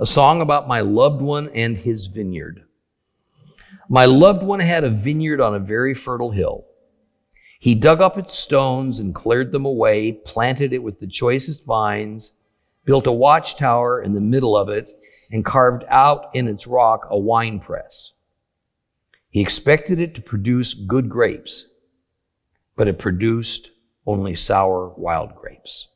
a 0.00 0.04
song 0.04 0.40
about 0.40 0.66
my 0.66 0.80
loved 0.80 1.22
one 1.22 1.48
and 1.54 1.76
his 1.76 2.06
vineyard. 2.06 2.64
My 3.88 4.04
loved 4.04 4.42
one 4.42 4.58
had 4.58 4.82
a 4.82 4.90
vineyard 4.90 5.40
on 5.40 5.54
a 5.54 5.60
very 5.60 5.94
fertile 5.94 6.32
hill. 6.32 6.66
He 7.60 7.76
dug 7.76 8.00
up 8.00 8.18
its 8.18 8.34
stones 8.34 8.98
and 8.98 9.14
cleared 9.14 9.52
them 9.52 9.64
away, 9.64 10.12
planted 10.12 10.72
it 10.72 10.82
with 10.82 10.98
the 10.98 11.06
choicest 11.06 11.64
vines, 11.64 12.32
built 12.84 13.06
a 13.06 13.12
watchtower 13.12 14.02
in 14.02 14.12
the 14.12 14.20
middle 14.20 14.56
of 14.56 14.68
it, 14.70 14.90
and 15.30 15.44
carved 15.44 15.84
out 15.88 16.30
in 16.34 16.48
its 16.48 16.66
rock 16.66 17.06
a 17.10 17.18
wine 17.18 17.60
press. 17.60 18.14
He 19.30 19.40
expected 19.40 20.00
it 20.00 20.14
to 20.14 20.22
produce 20.22 20.74
good 20.74 21.08
grapes, 21.08 21.68
but 22.76 22.88
it 22.88 22.98
produced 22.98 23.70
only 24.06 24.34
sour 24.34 24.94
wild 24.96 25.34
grapes. 25.34 25.88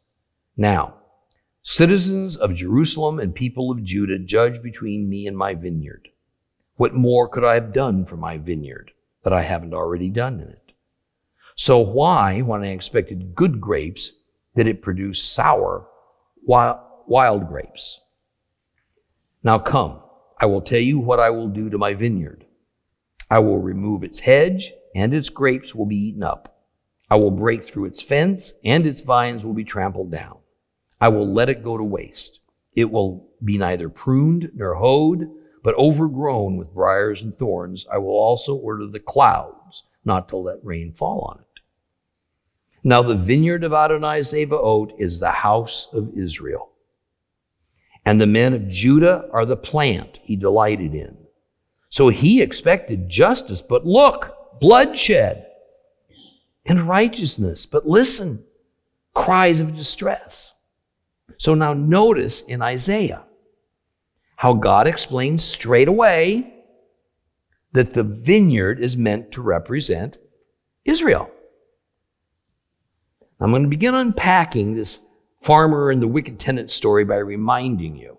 Now, 0.56 0.96
citizens 1.62 2.36
of 2.36 2.54
Jerusalem 2.54 3.18
and 3.18 3.34
people 3.34 3.70
of 3.70 3.82
Judah, 3.82 4.18
judge 4.18 4.62
between 4.62 5.08
me 5.08 5.26
and 5.26 5.36
my 5.36 5.54
vineyard. 5.54 6.08
What 6.76 6.94
more 6.94 7.28
could 7.28 7.44
I 7.44 7.54
have 7.54 7.72
done 7.72 8.04
for 8.04 8.16
my 8.16 8.36
vineyard 8.36 8.90
that 9.24 9.32
I 9.32 9.42
haven't 9.42 9.72
already 9.72 10.10
done 10.10 10.40
in 10.40 10.48
it? 10.48 10.72
So 11.54 11.78
why, 11.78 12.40
when 12.40 12.62
I 12.62 12.68
expected 12.68 13.34
good 13.34 13.60
grapes, 13.60 14.20
did 14.56 14.66
it 14.66 14.82
produce 14.82 15.22
sour 15.22 15.86
wild 16.44 17.48
grapes? 17.48 18.00
Now 19.42 19.58
come, 19.58 20.00
I 20.38 20.46
will 20.46 20.60
tell 20.60 20.80
you 20.80 20.98
what 20.98 21.20
I 21.20 21.30
will 21.30 21.48
do 21.48 21.70
to 21.70 21.78
my 21.78 21.94
vineyard. 21.94 22.44
I 23.32 23.38
will 23.38 23.58
remove 23.58 24.04
its 24.04 24.20
hedge, 24.20 24.74
and 24.94 25.14
its 25.14 25.30
grapes 25.30 25.74
will 25.74 25.86
be 25.86 25.96
eaten 25.96 26.22
up. 26.22 26.66
I 27.08 27.16
will 27.16 27.30
break 27.30 27.64
through 27.64 27.86
its 27.86 28.02
fence, 28.02 28.52
and 28.62 28.86
its 28.86 29.00
vines 29.00 29.42
will 29.42 29.54
be 29.54 29.64
trampled 29.64 30.12
down. 30.12 30.36
I 31.00 31.08
will 31.08 31.26
let 31.26 31.48
it 31.48 31.64
go 31.64 31.78
to 31.78 31.82
waste. 31.82 32.40
It 32.76 32.90
will 32.90 33.30
be 33.42 33.56
neither 33.56 33.88
pruned 33.88 34.50
nor 34.54 34.74
hoed, 34.74 35.30
but 35.64 35.74
overgrown 35.78 36.58
with 36.58 36.74
briars 36.74 37.22
and 37.22 37.34
thorns. 37.38 37.86
I 37.90 37.96
will 37.96 38.10
also 38.10 38.54
order 38.54 38.86
the 38.86 39.00
clouds 39.00 39.84
not 40.04 40.28
to 40.28 40.36
let 40.36 40.62
rain 40.62 40.92
fall 40.92 41.22
on 41.32 41.40
it. 41.40 41.62
Now 42.84 43.00
the 43.00 43.14
vineyard 43.14 43.64
of 43.64 43.72
Adonai 43.72 44.20
Zevaot 44.20 44.92
is 44.98 45.20
the 45.20 45.30
house 45.30 45.88
of 45.94 46.18
Israel. 46.18 46.72
And 48.04 48.20
the 48.20 48.26
men 48.26 48.52
of 48.52 48.68
Judah 48.68 49.30
are 49.32 49.46
the 49.46 49.56
plant 49.56 50.20
he 50.22 50.36
delighted 50.36 50.94
in. 50.94 51.21
So 51.92 52.08
he 52.08 52.40
expected 52.40 53.10
justice, 53.10 53.60
but 53.60 53.84
look, 53.84 54.58
bloodshed 54.58 55.46
and 56.64 56.88
righteousness. 56.88 57.66
But 57.66 57.86
listen, 57.86 58.44
cries 59.14 59.60
of 59.60 59.76
distress. 59.76 60.54
So 61.36 61.52
now 61.54 61.74
notice 61.74 62.40
in 62.40 62.62
Isaiah 62.62 63.24
how 64.36 64.54
God 64.54 64.86
explains 64.86 65.44
straight 65.44 65.86
away 65.86 66.54
that 67.72 67.92
the 67.92 68.04
vineyard 68.04 68.80
is 68.80 68.96
meant 68.96 69.30
to 69.32 69.42
represent 69.42 70.16
Israel. 70.86 71.30
I'm 73.38 73.50
going 73.50 73.64
to 73.64 73.68
begin 73.68 73.94
unpacking 73.94 74.72
this 74.72 74.98
farmer 75.42 75.90
and 75.90 76.00
the 76.00 76.08
wicked 76.08 76.38
tenant 76.38 76.70
story 76.70 77.04
by 77.04 77.16
reminding 77.16 77.96
you 77.96 78.16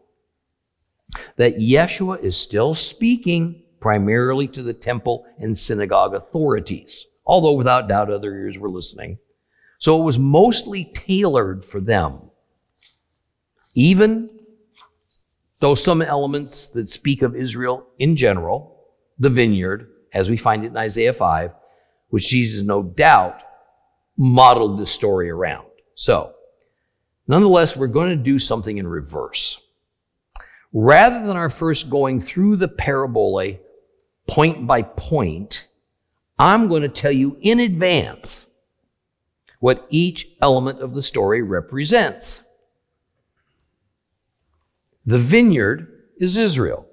that 1.38 1.58
Yeshua 1.58 2.24
is 2.24 2.38
still 2.38 2.76
speaking 2.76 3.63
primarily 3.84 4.48
to 4.48 4.64
the 4.64 4.74
temple 4.74 5.26
and 5.40 5.58
synagogue 5.58 6.16
authorities, 6.16 7.06
although 7.26 7.52
without 7.52 7.90
doubt 7.90 8.10
other 8.10 8.34
ears 8.34 8.58
were 8.58 8.70
listening. 8.70 9.18
So 9.78 10.00
it 10.00 10.06
was 10.06 10.18
mostly 10.18 10.86
tailored 10.86 11.66
for 11.66 11.82
them. 11.82 12.22
Even 13.76 14.30
though 15.60 15.76
some 15.76 16.02
elements 16.02 16.70
that 16.70 16.90
speak 16.90 17.22
of 17.24 17.36
Israel 17.36 17.86
in 18.00 18.16
general, 18.16 18.86
the 19.20 19.30
vineyard, 19.30 19.90
as 20.14 20.30
we 20.30 20.38
find 20.38 20.64
it 20.64 20.68
in 20.68 20.78
Isaiah 20.78 21.14
5, 21.14 21.52
which 22.08 22.30
Jesus 22.30 22.64
no 22.64 22.84
doubt 22.84 23.42
modeled 24.16 24.80
this 24.80 24.92
story 24.92 25.30
around. 25.30 25.68
So, 25.96 26.32
nonetheless, 27.28 27.76
we're 27.76 27.88
going 27.88 28.12
to 28.12 28.16
do 28.16 28.40
something 28.40 28.78
in 28.78 28.88
reverse. 28.88 29.60
Rather 30.72 31.28
than 31.28 31.36
our 31.36 31.50
first 31.50 31.90
going 31.90 32.22
through 32.22 32.56
the 32.56 32.70
parabole 32.70 33.58
point 34.28 34.66
by 34.66 34.82
point, 34.82 35.68
I'm 36.40 36.68
going 36.68 36.82
to 36.82 36.90
tell 36.90 37.12
you 37.12 37.38
in 37.42 37.60
advance 37.60 38.48
what 39.60 39.88
each 39.90 40.28
element 40.42 40.82
of 40.82 40.94
the 40.94 41.02
story 41.02 41.42
represents. 41.42 42.48
The 45.06 45.18
vineyard 45.18 45.88
is 46.18 46.38
Israel, 46.38 46.88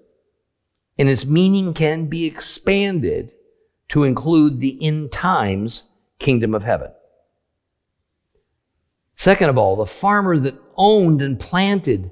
and 0.99 1.09
its 1.09 1.27
meaning 1.27 1.75
can 1.75 2.07
be 2.07 2.27
expanded 2.27 3.33
to 3.89 4.05
include 4.05 4.61
the 4.61 4.79
end 4.85 5.13
times 5.13 5.91
kingdom 6.19 6.55
of 6.55 6.63
heaven. 6.63 6.91
Second 9.17 9.51
of 9.51 9.59
all, 9.59 9.77
the 9.77 9.87
farmer 9.87 10.39
that 10.39 10.61
owned 10.77 11.21
and 11.23 11.39
planted 11.39 12.11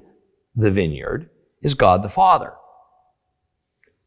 the 0.55 0.71
vineyard 0.71 1.29
is 1.61 1.73
God 1.73 2.03
the 2.03 2.09
Father. 2.09 2.53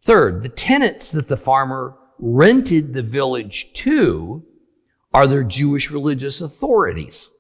Third, 0.03 0.43
the 0.43 0.49
tenants 0.49 1.13
that 1.13 1.29
the 1.29 1.37
farmer 1.37 1.97
rented 2.19 2.93
the 2.93 3.03
village 3.03 3.73
to 3.75 4.45
are 5.15 5.27
their 5.27 5.45
Jewish 5.45 5.91
religious 5.91 6.41
authorities. 6.41 7.31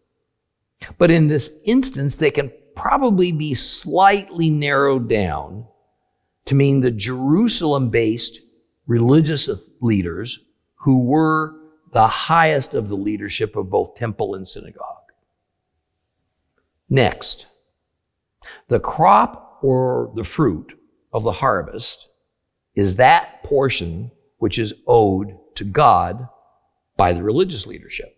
But 0.99 1.11
in 1.11 1.29
this 1.29 1.59
instance, 1.65 2.17
they 2.17 2.31
can 2.31 2.53
probably 2.77 3.33
be 3.33 3.55
slightly 3.55 4.51
narrowed 4.51 5.09
down 5.09 5.67
to 6.45 6.55
mean 6.55 6.81
the 6.81 6.91
Jerusalem 6.91 7.91
based 7.91 8.41
religious 8.87 9.49
leaders 9.81 10.41
who 10.75 11.05
were 11.05 11.55
the 11.93 12.07
highest 12.07 12.75
of 12.75 12.89
the 12.89 12.97
leadership 12.97 13.57
of 13.57 13.71
both 13.71 13.97
temple 13.97 14.35
and 14.35 14.47
synagogue. 14.47 14.87
Next, 16.89 17.47
the 18.69 18.81
crop 18.81 19.59
or 19.63 20.13
the 20.15 20.25
fruit 20.25 20.79
of 21.13 21.23
the 21.23 21.33
harvest 21.33 22.09
is 22.75 22.97
that 22.97 23.43
portion 23.43 24.11
which 24.39 24.59
is 24.59 24.75
owed 24.87 25.37
to 25.55 25.65
God 25.65 26.29
by 26.97 27.13
the 27.13 27.23
religious 27.23 27.67
leadership. 27.67 28.17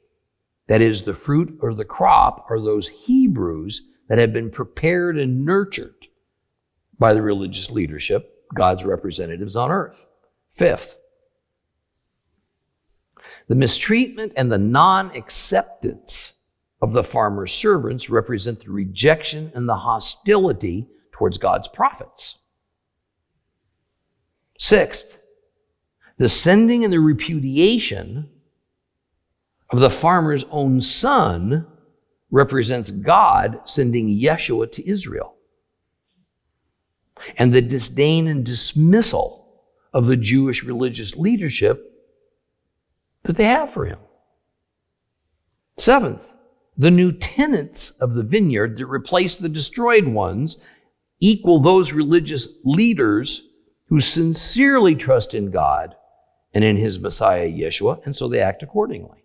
That 0.69 0.81
is, 0.81 1.03
the 1.03 1.14
fruit 1.14 1.59
or 1.61 1.75
the 1.75 1.85
crop 1.85 2.47
are 2.49 2.61
those 2.61 2.88
Hebrews 2.88 3.88
that 4.09 4.19
have 4.19 4.33
been 4.33 4.51
prepared 4.51 5.19
and 5.19 5.45
nurtured 5.45 6.07
by 6.99 7.12
the 7.12 7.23
religious 7.23 7.71
leadership, 7.71 8.47
God's 8.55 8.85
representatives 8.85 9.57
on 9.57 9.71
earth. 9.71 10.07
Fifth, 10.51 10.99
the 13.49 13.55
mistreatment 13.55 14.33
and 14.37 14.51
the 14.51 14.59
non 14.59 15.11
acceptance 15.11 16.35
of 16.81 16.93
the 16.93 17.05
farmer's 17.05 17.53
servants 17.53 18.11
represent 18.11 18.61
the 18.61 18.71
rejection 18.71 19.51
and 19.55 19.69
the 19.69 19.77
hostility 19.77 20.88
towards 21.12 21.38
God's 21.38 21.69
prophets. 21.69 22.38
Sixth, 24.59 25.19
the 26.17 26.29
sending 26.29 26.85
and 26.85 26.93
the 26.93 27.01
repudiation 27.01 28.31
of 29.71 29.81
the 29.81 29.90
farmer's 29.90 30.45
own 30.51 30.81
son 30.81 31.67
represents 32.31 32.90
God 32.90 33.61
sending 33.64 34.09
Yeshua 34.09 34.71
to 34.73 34.88
Israel. 34.88 35.35
And 37.37 37.53
the 37.53 37.62
disdain 37.62 38.27
and 38.27 38.45
dismissal 38.45 39.62
of 39.93 40.07
the 40.07 40.17
Jewish 40.17 40.64
religious 40.64 41.17
leadership 41.17 41.93
that 43.23 43.37
they 43.37 43.45
have 43.45 43.73
for 43.73 43.87
him. 43.87 43.99
Seventh, 45.79 46.25
the 46.77 46.90
new 46.90 47.12
tenants 47.12 47.90
of 48.01 48.14
the 48.14 48.23
vineyard 48.23 48.77
that 48.79 48.87
replace 48.87 49.37
the 49.37 49.49
destroyed 49.49 50.07
ones 50.07 50.57
equal 51.21 51.61
those 51.61 51.93
religious 51.93 52.59
leaders 52.64 53.49
who 53.88 54.01
sincerely 54.01 54.94
trust 54.94 55.35
in 55.35 55.51
God 55.51 55.94
and 56.53 56.64
in 56.64 56.77
his 56.77 56.99
Messiah 57.01 57.49
Yeshua, 57.49 58.05
and 58.07 58.16
so 58.16 58.29
they 58.29 58.40
act 58.40 58.62
accordingly. 58.62 59.25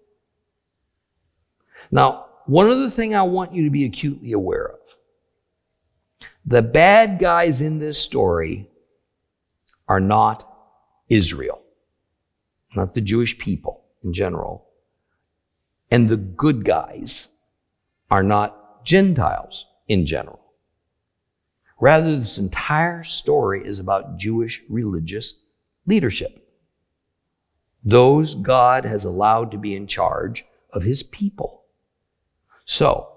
Now, 1.92 2.26
one 2.46 2.70
other 2.70 2.90
thing 2.90 3.16
I 3.16 3.24
want 3.24 3.54
you 3.54 3.64
to 3.64 3.70
be 3.70 3.86
acutely 3.86 4.32
aware 4.32 4.66
of 4.66 4.80
the 6.46 6.62
bad 6.62 7.20
guys 7.20 7.62
in 7.62 7.78
this 7.80 8.02
story 8.02 8.68
are 9.88 10.00
not 10.00 10.52
Israel, 11.08 11.62
not 12.76 12.94
the 12.94 13.02
Jewish 13.02 13.38
people 13.38 13.84
in 14.04 14.14
general. 14.14 14.66
And 15.92 16.08
the 16.08 16.18
good 16.18 16.66
guys 16.66 17.28
are 18.10 18.24
not 18.24 18.86
Gentiles 18.86 19.66
in 19.88 20.06
general. 20.06 20.40
Rather, 21.80 22.18
this 22.18 22.38
entire 22.38 23.04
story 23.04 23.66
is 23.66 23.80
about 23.80 24.18
Jewish 24.18 24.62
religious 24.70 25.42
leadership. 25.86 26.46
Those 27.84 28.36
God 28.36 28.84
has 28.84 29.06
allowed 29.06 29.52
to 29.52 29.58
be 29.58 29.76
in 29.76 29.88
charge 29.88 30.46
of 30.74 30.84
his 30.84 31.04
people. 31.04 31.64
So, 32.66 33.08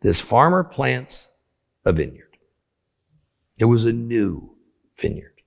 this 0.00 0.20
farmer 0.20 0.62
plants 0.62 1.32
a 1.84 1.92
vineyard. 1.92 2.36
It 3.58 3.64
was 3.64 3.84
a 3.84 3.92
new 3.92 4.56
vineyard. 4.96 5.42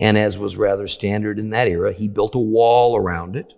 And 0.00 0.18
as 0.18 0.38
was 0.38 0.56
rather 0.56 0.88
standard 0.88 1.38
in 1.38 1.50
that 1.50 1.68
era, 1.68 1.92
he 1.92 2.08
built 2.08 2.34
a 2.34 2.38
wall 2.38 2.96
around 2.96 3.36
it, 3.36 3.52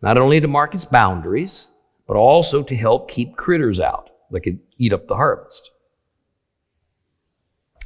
not 0.00 0.16
only 0.16 0.40
to 0.40 0.48
mark 0.48 0.74
its 0.74 0.84
boundaries, 0.84 1.66
but 2.06 2.16
also 2.16 2.62
to 2.62 2.76
help 2.76 3.10
keep 3.10 3.36
critters 3.36 3.80
out 3.80 4.10
that 4.30 4.40
could 4.40 4.60
eat 4.78 4.92
up 4.92 5.06
the 5.06 5.16
harvest. 5.16 5.70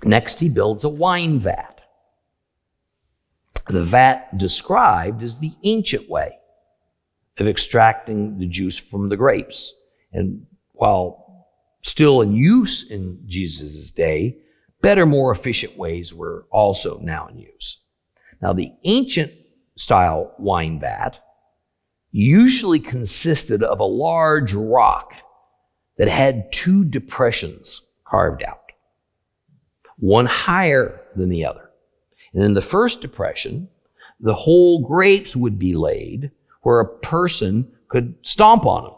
Next, 0.04 0.40
he 0.40 0.48
builds 0.48 0.84
a 0.84 0.88
wine 0.88 1.40
vat. 1.40 1.82
The 3.68 3.84
vat 3.84 4.38
described 4.38 5.22
is 5.22 5.38
the 5.38 5.52
ancient 5.64 6.08
way 6.08 6.38
of 7.38 7.46
extracting 7.46 8.38
the 8.38 8.46
juice 8.46 8.78
from 8.78 9.08
the 9.08 9.16
grapes. 9.16 9.72
And 10.12 10.46
while 10.72 11.46
still 11.82 12.22
in 12.22 12.34
use 12.34 12.90
in 12.90 13.20
Jesus' 13.26 13.90
day, 13.90 14.38
better, 14.80 15.06
more 15.06 15.30
efficient 15.30 15.76
ways 15.76 16.14
were 16.14 16.46
also 16.50 16.98
now 16.98 17.28
in 17.28 17.38
use. 17.38 17.82
Now, 18.40 18.52
the 18.52 18.72
ancient 18.84 19.32
style 19.76 20.34
wine 20.38 20.80
vat 20.80 21.20
usually 22.10 22.78
consisted 22.78 23.62
of 23.62 23.80
a 23.80 23.84
large 23.84 24.54
rock 24.54 25.12
that 25.98 26.08
had 26.08 26.52
two 26.52 26.84
depressions 26.84 27.82
carved 28.04 28.42
out, 28.44 28.67
one 29.98 30.26
higher 30.26 31.00
than 31.16 31.28
the 31.28 31.44
other. 31.44 31.70
And 32.32 32.42
in 32.42 32.54
the 32.54 32.60
first 32.60 33.00
depression, 33.00 33.68
the 34.20 34.34
whole 34.34 34.86
grapes 34.86 35.36
would 35.36 35.58
be 35.58 35.74
laid 35.74 36.30
where 36.62 36.80
a 36.80 36.98
person 36.98 37.70
could 37.88 38.14
stomp 38.22 38.66
on 38.66 38.84
them. 38.84 38.92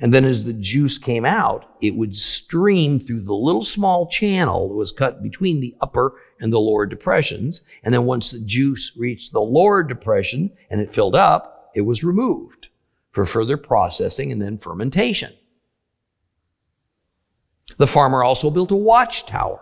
And 0.00 0.12
then 0.12 0.24
as 0.24 0.42
the 0.42 0.52
juice 0.52 0.98
came 0.98 1.24
out, 1.24 1.76
it 1.80 1.94
would 1.94 2.16
stream 2.16 2.98
through 2.98 3.22
the 3.22 3.34
little 3.34 3.62
small 3.62 4.08
channel 4.08 4.68
that 4.68 4.74
was 4.74 4.90
cut 4.90 5.22
between 5.22 5.60
the 5.60 5.76
upper 5.80 6.14
and 6.40 6.52
the 6.52 6.58
lower 6.58 6.86
depressions. 6.86 7.60
And 7.84 7.94
then 7.94 8.04
once 8.04 8.32
the 8.32 8.40
juice 8.40 8.96
reached 8.96 9.32
the 9.32 9.40
lower 9.40 9.84
depression 9.84 10.50
and 10.70 10.80
it 10.80 10.90
filled 10.90 11.14
up, 11.14 11.70
it 11.76 11.82
was 11.82 12.02
removed 12.02 12.66
for 13.10 13.24
further 13.24 13.56
processing 13.56 14.32
and 14.32 14.42
then 14.42 14.58
fermentation. 14.58 15.32
The 17.78 17.86
farmer 17.86 18.22
also 18.22 18.50
built 18.50 18.70
a 18.70 18.76
watchtower 18.76 19.60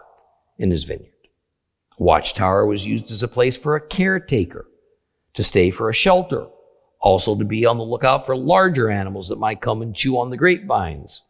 in 0.58 0.70
his 0.70 0.84
vineyard. 0.84 1.12
A 1.98 2.02
watchtower 2.02 2.66
was 2.66 2.86
used 2.86 3.10
as 3.10 3.22
a 3.22 3.28
place 3.28 3.56
for 3.56 3.76
a 3.76 3.80
caretaker 3.80 4.66
to 5.34 5.44
stay 5.44 5.70
for 5.70 5.88
a 5.88 5.94
shelter 5.94 6.46
also 7.00 7.34
to 7.34 7.44
be 7.44 7.64
on 7.64 7.78
the 7.78 7.84
lookout 7.84 8.26
for 8.26 8.36
larger 8.36 8.90
animals 8.90 9.28
that 9.28 9.38
might 9.38 9.60
come 9.60 9.82
and 9.82 9.96
chew 9.96 10.18
on 10.18 10.30
the 10.30 10.36
grapevines. 10.36 11.22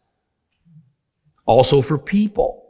Also 1.45 1.81
for 1.81 1.97
people 1.97 2.67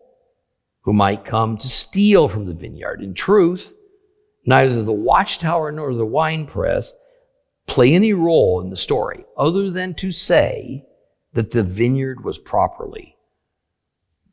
who 0.81 0.93
might 0.93 1.25
come 1.25 1.57
to 1.57 1.67
steal 1.67 2.27
from 2.27 2.45
the 2.45 2.53
vineyard. 2.53 3.01
In 3.01 3.13
truth, 3.13 3.73
neither 4.45 4.83
the 4.83 4.91
watchtower 4.91 5.71
nor 5.71 5.93
the 5.93 6.05
wine 6.05 6.45
press 6.45 6.93
play 7.67 7.93
any 7.93 8.13
role 8.13 8.61
in 8.61 8.69
the 8.69 8.77
story 8.77 9.25
other 9.37 9.69
than 9.69 9.93
to 9.95 10.11
say 10.11 10.85
that 11.33 11.51
the 11.51 11.63
vineyard 11.63 12.23
was 12.23 12.37
properly 12.37 13.15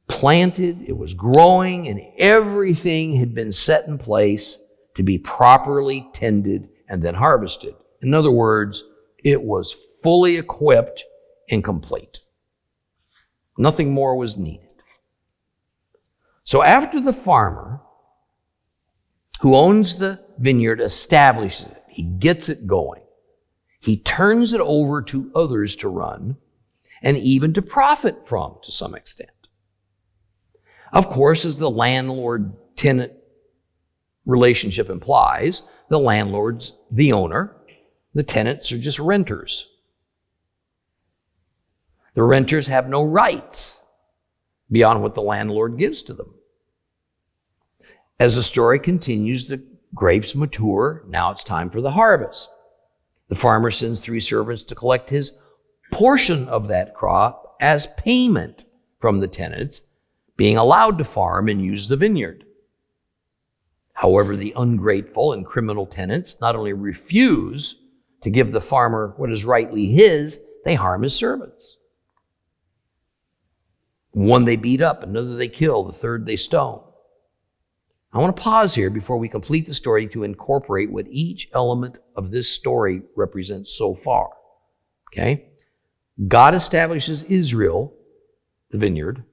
planted, 0.09 0.83
it 0.89 0.97
was 0.97 1.15
growing, 1.15 1.89
and 1.89 2.01
everything 2.19 3.17
had 3.17 3.35
been 3.35 3.53
set 3.53 3.87
in 3.87 3.99
place 3.99 4.59
to 4.97 5.03
be 5.03 5.19
properly 5.19 6.09
tended 6.13 6.69
and 6.89 7.03
then 7.03 7.15
harvested. 7.15 7.75
In 8.03 8.15
other 8.15 8.31
words, 8.31 8.83
it 9.23 9.43
was 9.43 9.73
fully 10.03 10.37
equipped 10.37 11.05
and 11.51 11.63
complete. 11.63 12.19
Nothing 13.57 13.93
more 13.93 14.17
was 14.17 14.37
needed. 14.37 14.65
So 16.45 16.63
after 16.63 17.01
the 17.01 17.13
farmer 17.13 17.81
who 19.41 19.55
owns 19.55 19.97
the 19.97 20.21
vineyard 20.39 20.81
establishes 20.81 21.69
it, 21.69 21.85
he 21.89 22.05
gets 22.05 22.49
it 22.49 22.67
going, 22.67 23.03
he 23.81 23.99
turns 23.99 24.53
it 24.53 24.61
over 24.61 25.03
to 25.03 25.31
others 25.35 25.77
to 25.77 25.89
run 25.89 26.37
and 27.03 27.17
even 27.19 27.53
to 27.55 27.63
profit 27.63 28.27
from 28.27 28.57
to 28.63 28.73
some 28.73 28.95
extent. 28.95 29.31
Of 30.93 31.09
course, 31.09 31.45
as 31.45 31.59
the 31.59 31.71
landlord 31.71 32.53
tenant 32.77 33.13
relationship 34.25 34.89
implies, 34.91 35.63
the 35.89 35.99
landlord's 35.99 36.75
the 36.91 37.13
owner 37.13 37.59
the 38.15 38.23
tenants 38.23 38.73
are 38.73 38.79
just 38.79 38.99
renters. 38.99 39.75
The 42.15 42.23
renters 42.23 42.67
have 42.67 42.89
no 42.89 43.05
rights 43.05 43.79
beyond 44.71 45.03
what 45.03 45.15
the 45.15 45.23
landlord 45.23 45.79
gives 45.79 46.03
to 46.03 46.15
them. 46.15 46.35
As 48.19 48.35
the 48.35 48.43
story 48.43 48.81
continues, 48.81 49.47
the 49.47 49.63
grapes 49.95 50.35
mature. 50.35 51.05
Now 51.07 51.31
it's 51.31 51.45
time 51.45 51.71
for 51.71 51.81
the 51.81 51.93
harvest. 51.93 52.51
The 53.29 53.37
farmer 53.37 53.71
sends 53.71 54.01
three 54.01 54.21
servants 54.21 54.65
to 54.65 54.75
collect 54.75 55.11
his 55.11 55.39
portion 55.93 56.49
of 56.49 56.69
that 56.69 56.95
crop 56.95 57.57
as 57.61 57.87
payment 57.99 58.65
from 58.99 59.21
the 59.21 59.29
tenants 59.29 59.87
being 60.39 60.57
allowed 60.57 60.97
to 60.97 61.05
farm 61.05 61.49
and 61.49 61.61
use 61.61 61.89
the 61.89 61.97
vineyard. 61.97 62.45
However, 63.93 64.37
the 64.37 64.55
ungrateful 64.57 65.33
and 65.33 65.45
criminal 65.45 65.85
tenants 65.85 66.41
not 66.41 66.55
only 66.55 66.73
refuse 66.73 67.83
to 68.23 68.31
give 68.31 68.53
the 68.53 68.61
farmer 68.61 69.15
what 69.17 69.33
is 69.33 69.45
rightly 69.45 69.87
his, 69.87 70.41
they 70.65 70.77
harm 70.77 71.03
his 71.03 71.15
servants. 71.15 71.77
One 74.13 74.45
they 74.45 74.55
beat 74.55 74.81
up, 74.81 75.03
another 75.03 75.35
they 75.35 75.49
kill, 75.49 75.83
the 75.83 75.93
third 75.93 76.25
they 76.25 76.37
stone. 76.37 76.83
I 78.13 78.19
want 78.19 78.35
to 78.37 78.43
pause 78.43 78.75
here 78.75 78.91
before 78.91 79.19
we 79.19 79.29
complete 79.29 79.67
the 79.67 79.75
story 79.75 80.07
to 80.09 80.23
incorporate 80.23 80.91
what 80.91 81.07
each 81.11 81.51
element 81.53 81.99
of 82.17 82.31
this 82.31 82.49
story 82.49 83.03
represents 83.17 83.77
so 83.77 83.95
far. 83.95 84.31
Okay? 85.13 85.49
God 86.29 86.55
establishes 86.55 87.25
Israel, 87.25 87.93
the 88.71 88.79
vineyard, 88.79 89.25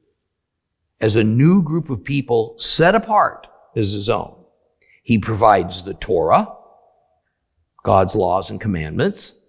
as 1.02 1.16
a 1.16 1.24
new 1.24 1.62
group 1.62 1.89
of 1.89 2.04
people 2.04 2.56
set 2.58 2.96
apart 2.96 3.48
as 3.76 3.91
his 3.91 4.10
own. 4.10 4.36
He 5.04 5.18
provides 5.18 5.84
the 5.84 5.93
Torah, 5.93 6.48
God's 7.84 8.16
laws 8.16 8.50
and 8.50 8.60
commandments 8.60 9.39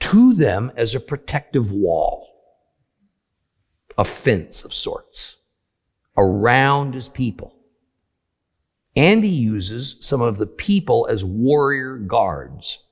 to 0.00 0.34
them 0.34 0.72
as 0.76 0.94
a 0.94 1.00
protective 1.00 1.70
wall, 1.70 2.28
a 3.96 4.04
fence 4.04 4.64
of 4.64 4.74
sorts 4.74 5.36
around 6.16 6.94
his 6.94 7.08
people. 7.08 7.54
And 8.96 9.24
he 9.24 9.30
uses 9.30 9.96
some 10.00 10.20
of 10.20 10.38
the 10.38 10.46
people 10.46 11.06
as 11.10 11.24
warrior 11.24 11.96
guards 11.96 12.86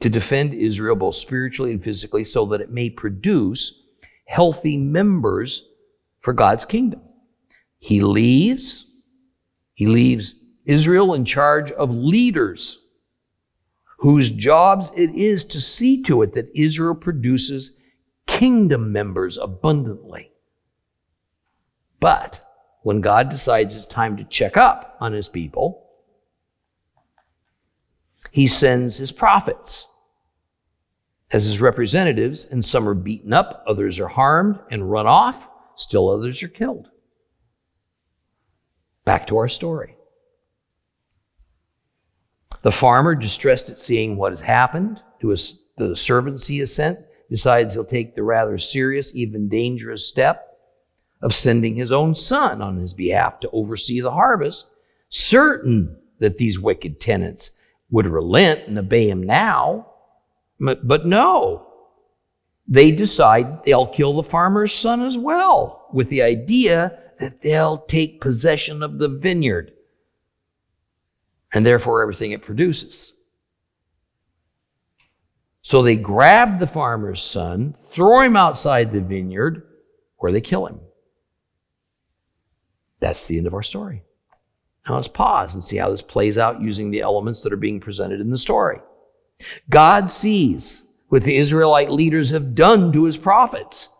to 0.00 0.08
defend 0.08 0.54
Israel 0.54 0.94
both 0.94 1.16
spiritually 1.16 1.72
and 1.72 1.82
physically 1.82 2.24
so 2.24 2.46
that 2.46 2.60
it 2.60 2.70
may 2.70 2.90
produce 2.90 3.82
healthy 4.26 4.76
members 4.76 5.64
for 6.20 6.32
God's 6.32 6.64
kingdom. 6.64 7.00
He 7.78 8.00
leaves, 8.00 8.86
he 9.74 9.86
leaves 9.86 10.40
Israel 10.64 11.14
in 11.14 11.24
charge 11.24 11.70
of 11.72 11.90
leaders 11.90 12.84
whose 13.98 14.30
jobs 14.30 14.92
it 14.96 15.10
is 15.14 15.44
to 15.44 15.60
see 15.60 16.02
to 16.04 16.22
it 16.22 16.32
that 16.34 16.50
Israel 16.54 16.94
produces 16.94 17.72
kingdom 18.26 18.92
members 18.92 19.36
abundantly. 19.38 20.30
But 22.00 22.44
when 22.82 23.00
God 23.00 23.28
decides 23.28 23.76
it's 23.76 23.86
time 23.86 24.16
to 24.16 24.24
check 24.24 24.56
up 24.56 24.96
on 25.00 25.12
his 25.12 25.28
people, 25.28 25.84
he 28.30 28.46
sends 28.46 28.96
his 28.96 29.10
prophets 29.10 29.92
as 31.30 31.44
his 31.44 31.60
representatives, 31.60 32.44
and 32.44 32.64
some 32.64 32.88
are 32.88 32.94
beaten 32.94 33.32
up, 33.32 33.64
others 33.66 33.98
are 33.98 34.08
harmed 34.08 34.58
and 34.70 34.90
run 34.90 35.06
off, 35.06 35.48
still 35.74 36.08
others 36.08 36.42
are 36.42 36.48
killed. 36.48 36.88
Back 39.08 39.26
to 39.28 39.38
our 39.38 39.48
story. 39.48 39.96
The 42.60 42.70
farmer, 42.70 43.14
distressed 43.14 43.70
at 43.70 43.78
seeing 43.78 44.18
what 44.18 44.32
has 44.32 44.42
happened 44.42 45.00
to 45.22 45.30
his, 45.30 45.62
the 45.78 45.96
servants 45.96 46.46
he 46.46 46.58
has 46.58 46.74
sent, 46.74 46.98
decides 47.30 47.72
he'll 47.72 47.86
take 47.86 48.14
the 48.14 48.22
rather 48.22 48.58
serious, 48.58 49.16
even 49.16 49.48
dangerous 49.48 50.06
step 50.06 50.58
of 51.22 51.34
sending 51.34 51.74
his 51.74 51.90
own 51.90 52.14
son 52.14 52.60
on 52.60 52.76
his 52.76 52.92
behalf 52.92 53.40
to 53.40 53.50
oversee 53.50 54.00
the 54.00 54.10
harvest, 54.10 54.70
certain 55.08 55.96
that 56.18 56.36
these 56.36 56.60
wicked 56.60 57.00
tenants 57.00 57.58
would 57.90 58.06
relent 58.06 58.68
and 58.68 58.78
obey 58.78 59.08
him 59.08 59.22
now. 59.22 59.86
But 60.60 61.06
no, 61.06 61.66
they 62.66 62.90
decide 62.90 63.64
they'll 63.64 63.86
kill 63.86 64.16
the 64.16 64.22
farmer's 64.22 64.74
son 64.74 65.00
as 65.00 65.16
well, 65.16 65.88
with 65.94 66.10
the 66.10 66.20
idea 66.20 67.04
that 67.18 67.40
they'll 67.42 67.78
take 67.78 68.20
possession 68.20 68.82
of 68.82 68.98
the 68.98 69.08
vineyard 69.08 69.72
and 71.52 71.64
therefore 71.64 72.02
everything 72.02 72.32
it 72.32 72.42
produces. 72.42 73.14
So 75.62 75.82
they 75.82 75.96
grab 75.96 76.58
the 76.58 76.66
farmer's 76.66 77.22
son, 77.22 77.74
throw 77.92 78.22
him 78.22 78.36
outside 78.36 78.92
the 78.92 79.00
vineyard, 79.00 79.62
where 80.16 80.32
they 80.32 80.40
kill 80.40 80.66
him. 80.66 80.80
That's 83.00 83.26
the 83.26 83.38
end 83.38 83.46
of 83.46 83.54
our 83.54 83.62
story. 83.62 84.02
Now 84.88 84.94
let's 84.94 85.08
pause 85.08 85.54
and 85.54 85.64
see 85.64 85.76
how 85.76 85.90
this 85.90 86.02
plays 86.02 86.38
out 86.38 86.62
using 86.62 86.90
the 86.90 87.02
elements 87.02 87.42
that 87.42 87.52
are 87.52 87.56
being 87.56 87.80
presented 87.80 88.20
in 88.20 88.30
the 88.30 88.38
story. 88.38 88.80
God 89.68 90.10
sees 90.10 90.86
what 91.08 91.22
the 91.22 91.36
Israelite 91.36 91.90
leaders 91.90 92.30
have 92.30 92.54
done 92.54 92.92
to 92.92 93.04
his 93.04 93.16
prophets 93.16 93.90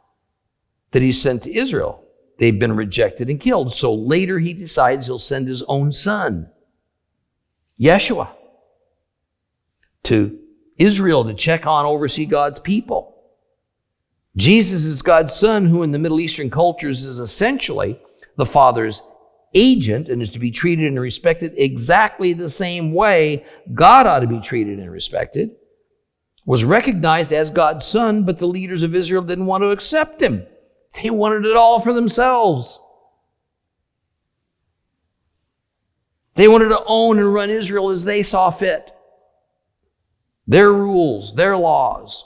that 0.93 1.03
he 1.03 1.13
sent 1.13 1.43
to 1.43 1.55
Israel. 1.55 2.05
They've 2.39 2.59
been 2.59 2.77
rejected 2.77 3.29
and 3.29 3.41
killed. 3.41 3.73
So 3.73 3.93
later 3.95 4.39
he 4.39 4.55
decides 4.55 5.07
he'll 5.07 5.19
send 5.19 5.49
his 5.49 5.63
own 5.65 5.93
son, 5.93 6.49
Yeshua, 7.79 8.31
to 10.05 10.39
Israel 10.77 11.25
to 11.25 11.35
check 11.35 11.67
on, 11.67 11.85
oversee 11.85 12.27
God's 12.27 12.61
people. 12.61 13.17
Jesus 14.37 14.85
is 14.85 15.03
God's 15.03 15.35
son, 15.35 15.67
who 15.67 15.83
in 15.83 15.91
the 15.91 15.99
Middle 15.99 16.21
Eastern 16.21 16.49
cultures 16.49 17.05
is 17.05 17.19
essentially 17.19 18.01
the 18.37 18.47
Father's 18.47 19.03
agent 19.55 20.09
and 20.09 20.23
is 20.23 20.31
to 20.31 20.39
be 20.39 20.53
treated 20.53 20.87
and 20.87 21.01
respected 21.01 21.53
exactly 21.57 22.35
the 22.35 22.49
same 22.49 22.93
way 22.93 23.45
God 23.75 24.07
ought 24.07 24.21
to 24.21 24.29
be 24.29 24.41
treated 24.41 24.79
and 24.79 24.93
respected, 24.93 25.57
was 26.47 26.63
recognized 26.63 27.33
as 27.33 27.51
God's 27.51 27.85
son, 27.85 28.23
but 28.23 28.39
the 28.39 28.47
leaders 28.47 28.83
of 28.83 28.95
Israel 28.95 29.23
didn't 29.23 29.47
want 29.47 29.63
to 29.63 29.71
accept 29.71 30.23
him. 30.23 30.47
They 30.95 31.11
wanted 31.11 31.45
it 31.45 31.57
all 31.57 31.81
for 31.81 31.93
themselves. 31.93 32.81
They 36.35 36.49
wanted 36.49 36.69
to 36.69 36.83
own 36.87 37.19
and 37.19 37.35
run 37.35 37.51
Israel 37.51 37.91
as 37.91 38.05
they 38.05 38.23
saw 38.23 38.51
fit. 38.51 38.93
Their 40.47 40.73
rules, 40.73 41.35
their 41.35 41.57
laws. 41.57 42.25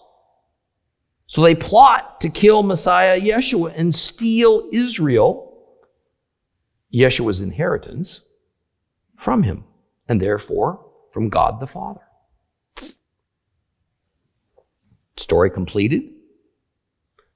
So 1.27 1.41
they 1.41 1.55
plot 1.55 2.21
to 2.21 2.29
kill 2.29 2.63
Messiah 2.63 3.19
Yeshua 3.19 3.73
and 3.75 3.95
steal 3.95 4.69
Israel 4.71 5.49
Yeshua's 6.93 7.41
inheritance 7.41 8.21
from 9.17 9.43
him, 9.43 9.65
and 10.09 10.21
therefore 10.21 10.85
from 11.11 11.31
God 11.31 11.59
the 11.59 11.67
Father. 11.67 12.03
Story 15.17 15.51
completed. 15.51 16.12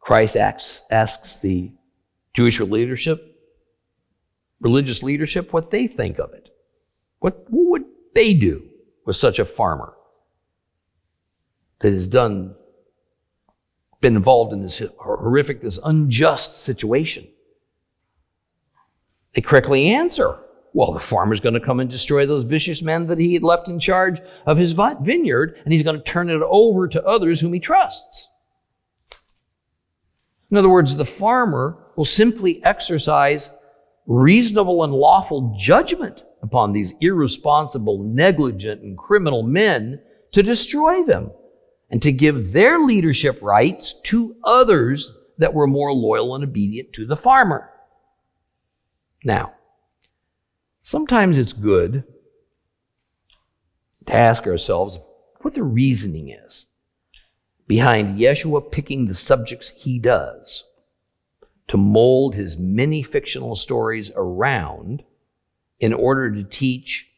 Christ 0.07 0.36
asks, 0.36 0.82
asks 0.88 1.38
the 1.38 1.72
Jewish 2.32 2.61
leadership, 2.61 3.40
religious 4.61 5.02
leadership, 5.02 5.52
what 5.52 5.72
they 5.72 5.88
think 5.88 6.20
of 6.20 6.32
it. 6.32 6.48
What, 7.18 7.44
what 7.50 7.70
would 7.70 7.84
they 8.14 8.32
do 8.32 8.68
with 9.04 9.16
such 9.16 9.40
a 9.40 9.44
farmer 9.44 9.94
that 11.80 11.92
has 11.92 12.07
done, 12.07 12.54
been 14.00 14.14
involved 14.14 14.52
in 14.52 14.62
this 14.62 14.80
horrific, 14.96 15.61
this 15.61 15.80
unjust 15.84 16.62
situation? 16.62 17.26
They 19.32 19.40
correctly 19.40 19.88
answer, 19.88 20.38
well, 20.72 20.92
the 20.92 21.00
farmer's 21.00 21.40
going 21.40 21.54
to 21.54 21.61
come 21.61 21.80
and 21.80 21.90
destroy 21.90 22.26
those 22.26 22.44
vicious 22.44 22.80
men 22.80 23.09
that 23.09 23.18
he 23.18 23.34
had 23.34 23.42
left 23.42 23.66
in 23.66 23.80
charge 23.80 24.20
of 24.46 24.57
his 24.57 24.70
vineyard, 24.70 25.61
and 25.64 25.72
he's 25.72 25.82
going 25.82 25.96
to 25.96 26.02
turn 26.02 26.30
it 26.30 26.42
over 26.42 26.86
to 26.86 27.04
others 27.04 27.40
whom 27.40 27.52
he 27.52 27.59
trusts. 27.59 28.28
In 30.51 30.57
other 30.57 30.68
words, 30.68 30.97
the 30.97 31.05
farmer 31.05 31.78
will 31.97 32.05
simply 32.05 32.64
exercise 32.64 33.51
reasonable 34.07 34.84
and 34.84 34.92
lawful 34.92 35.55
judgment 35.59 36.22
upon 36.42 36.72
these 36.72 36.94
irresponsible, 37.01 38.03
negligent, 38.05 38.82
and 38.82 38.97
criminal 38.97 39.42
men 39.42 40.01
to 40.32 40.42
destroy 40.42 41.03
them 41.03 41.30
and 41.90 42.01
to 42.03 42.12
give 42.12 42.53
their 42.53 42.78
leadership 42.78 43.40
rights 43.42 43.94
to 44.05 44.36
others 44.44 45.16
that 45.38 45.55
were 45.55 45.66
more 45.66 45.92
loyal 45.92 46.34
and 46.34 46.44
obedient 46.44 46.92
to 46.92 47.07
the 47.07 47.16
farmer. 47.16 47.70
Now, 49.24 49.55
sometimes 50.82 51.38
it's 51.38 51.53
good 51.53 52.05
to 54.07 54.14
ask 54.14 54.47
ourselves 54.47 54.99
what 55.40 55.55
the 55.55 55.64
reasoning 55.64 56.28
is 56.28 56.66
behind 57.67 58.19
Yeshua 58.19 58.71
picking 58.71 59.07
the 59.07 59.14
subjects 59.14 59.71
he 59.71 59.99
does 59.99 60.64
to 61.69 61.77
mold 61.77 62.35
his 62.35 62.57
many 62.57 63.03
fictional 63.03 63.57
stories 63.57 64.11
around 64.14 65.03
in 65.81 65.93
order 65.93 66.31
to 66.33 66.45
teach 66.45 67.11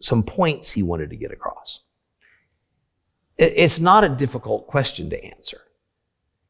some 0.00 0.22
points 0.22 0.70
he 0.70 0.82
wanted 0.82 1.10
to 1.10 1.16
get 1.16 1.32
across. 1.32 1.80
It's 3.36 3.80
not 3.80 4.04
a 4.04 4.08
difficult 4.08 4.68
question 4.68 5.10
to 5.10 5.24
answer. 5.24 5.62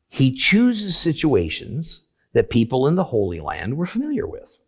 He 0.09 0.35
chooses 0.35 0.97
situations 0.97 2.05
that 2.35 2.51
people 2.51 2.87
in 2.87 2.95
the 2.95 3.05
Holy 3.05 3.41
Land 3.41 3.77
were 3.77 3.87
familiar 3.87 4.27
with 4.27 4.59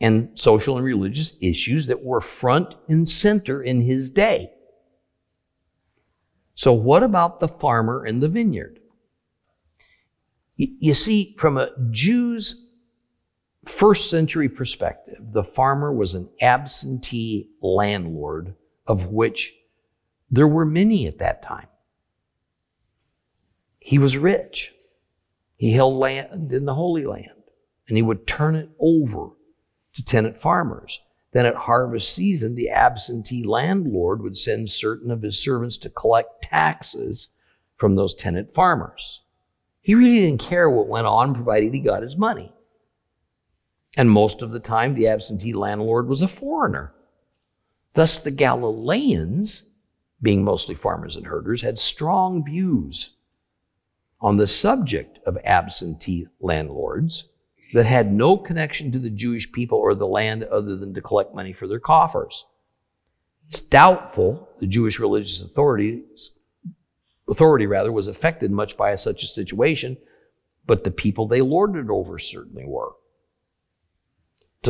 and 0.00 0.30
social 0.34 0.76
and 0.76 0.84
religious 0.84 1.36
issues 1.40 1.86
that 1.86 2.02
were 2.02 2.20
front 2.20 2.74
and 2.88 3.08
center 3.08 3.62
in 3.62 3.82
his 3.82 4.10
day. 4.10 4.50
So, 6.58 6.72
what 6.72 7.04
about 7.04 7.38
the 7.38 7.46
farmer 7.46 8.04
and 8.04 8.20
the 8.20 8.26
vineyard? 8.26 8.80
You 10.56 10.92
see, 10.92 11.36
from 11.38 11.56
a 11.56 11.70
Jew's 11.92 12.66
first 13.64 14.10
century 14.10 14.48
perspective, 14.48 15.18
the 15.20 15.44
farmer 15.44 15.92
was 15.92 16.16
an 16.16 16.28
absentee 16.40 17.48
landlord, 17.62 18.56
of 18.88 19.06
which 19.06 19.54
there 20.32 20.48
were 20.48 20.64
many 20.64 21.06
at 21.06 21.20
that 21.20 21.44
time. 21.44 21.68
He 23.78 24.00
was 24.00 24.18
rich. 24.18 24.74
He 25.58 25.70
held 25.70 25.94
land 25.94 26.50
in 26.50 26.64
the 26.64 26.74
Holy 26.74 27.06
Land, 27.06 27.44
and 27.86 27.96
he 27.96 28.02
would 28.02 28.26
turn 28.26 28.56
it 28.56 28.70
over 28.80 29.28
to 29.92 30.04
tenant 30.04 30.40
farmers. 30.40 30.98
Then 31.38 31.46
at 31.46 31.54
harvest 31.54 32.12
season, 32.12 32.56
the 32.56 32.68
absentee 32.68 33.44
landlord 33.44 34.22
would 34.22 34.36
send 34.36 34.72
certain 34.72 35.12
of 35.12 35.22
his 35.22 35.40
servants 35.40 35.76
to 35.76 35.88
collect 35.88 36.42
taxes 36.42 37.28
from 37.76 37.94
those 37.94 38.12
tenant 38.12 38.52
farmers. 38.52 39.22
He 39.80 39.94
really 39.94 40.18
didn't 40.18 40.40
care 40.40 40.68
what 40.68 40.88
went 40.88 41.06
on, 41.06 41.34
provided 41.34 41.72
he 41.72 41.80
got 41.80 42.02
his 42.02 42.16
money. 42.16 42.52
And 43.96 44.10
most 44.10 44.42
of 44.42 44.50
the 44.50 44.58
time, 44.58 44.94
the 44.94 45.06
absentee 45.06 45.52
landlord 45.52 46.08
was 46.08 46.22
a 46.22 46.26
foreigner. 46.26 46.92
Thus, 47.94 48.18
the 48.18 48.32
Galileans, 48.32 49.68
being 50.20 50.42
mostly 50.42 50.74
farmers 50.74 51.14
and 51.14 51.28
herders, 51.28 51.62
had 51.62 51.78
strong 51.78 52.44
views 52.44 53.14
on 54.20 54.38
the 54.38 54.48
subject 54.48 55.20
of 55.24 55.38
absentee 55.44 56.26
landlords 56.40 57.28
that 57.72 57.86
had 57.86 58.12
no 58.12 58.36
connection 58.36 58.90
to 58.92 58.98
the 58.98 59.10
Jewish 59.10 59.50
people 59.52 59.78
or 59.78 59.94
the 59.94 60.06
land 60.06 60.44
other 60.44 60.76
than 60.76 60.94
to 60.94 61.02
collect 61.02 61.34
money 61.34 61.52
for 61.52 61.66
their 61.66 61.80
coffers. 61.80 62.46
It's 63.48 63.60
doubtful 63.60 64.48
the 64.60 64.66
Jewish 64.66 64.98
religious 64.98 65.42
authorities, 65.42 66.38
authority 67.28 67.66
rather, 67.66 67.92
was 67.92 68.08
affected 68.08 68.50
much 68.50 68.76
by 68.76 68.94
such 68.96 69.22
a 69.22 69.28
situation, 69.28 69.96
but 70.66 70.84
the 70.84 70.90
people 70.90 71.26
they 71.26 71.40
lorded 71.40 71.90
over 71.90 72.18
certainly 72.18 72.64
were. 72.66 72.92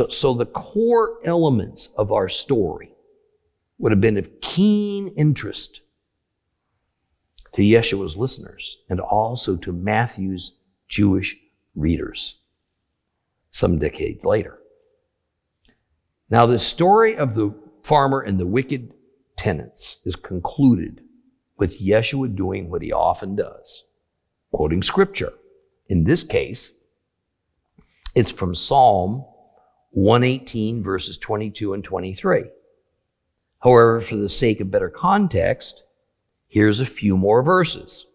So 0.09 0.33
the 0.33 0.45
core 0.45 1.19
elements 1.25 1.89
of 1.97 2.11
our 2.11 2.29
story 2.29 2.93
would 3.79 3.91
have 3.91 4.01
been 4.01 4.17
of 4.17 4.39
keen 4.41 5.09
interest 5.09 5.81
to 7.53 7.61
Yeshua's 7.61 8.15
listeners 8.15 8.77
and 8.89 8.99
also 8.99 9.55
to 9.57 9.73
Matthew's 9.73 10.55
Jewish 10.87 11.35
readers 11.75 12.37
some 13.59 13.77
decades 13.77 14.23
later. 14.23 14.59
Now, 16.29 16.45
the 16.45 16.57
story 16.57 17.17
of 17.17 17.35
the 17.35 17.53
farmer 17.83 18.21
and 18.21 18.39
the 18.39 18.45
wicked 18.45 18.93
tenants 19.35 19.99
is 20.05 20.15
concluded 20.15 21.01
with 21.57 21.81
Yeshua 21.81 22.33
doing 22.33 22.69
what 22.69 22.81
he 22.81 22.93
often 22.93 23.35
does, 23.35 23.85
quoting 24.51 24.81
scripture. 24.81 25.33
In 25.87 26.05
this 26.05 26.23
case, 26.23 26.73
it's 28.15 28.31
from 28.31 28.55
Psalm 28.55 29.25
118, 29.91 30.81
verses 30.81 31.17
22 31.17 31.73
and 31.73 31.83
23. 31.83 32.43
However, 33.61 33.99
for 33.99 34.15
the 34.15 34.29
sake 34.29 34.61
of 34.61 34.71
better 34.71 34.89
context, 34.89 35.83
here's 36.47 36.79
a 36.79 36.85
few 36.85 37.17
more 37.17 37.43
verses. 37.43 38.05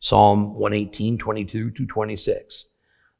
Psalm 0.00 0.54
118, 0.54 1.18
22 1.18 1.70
to 1.70 1.86
26. 1.86 2.66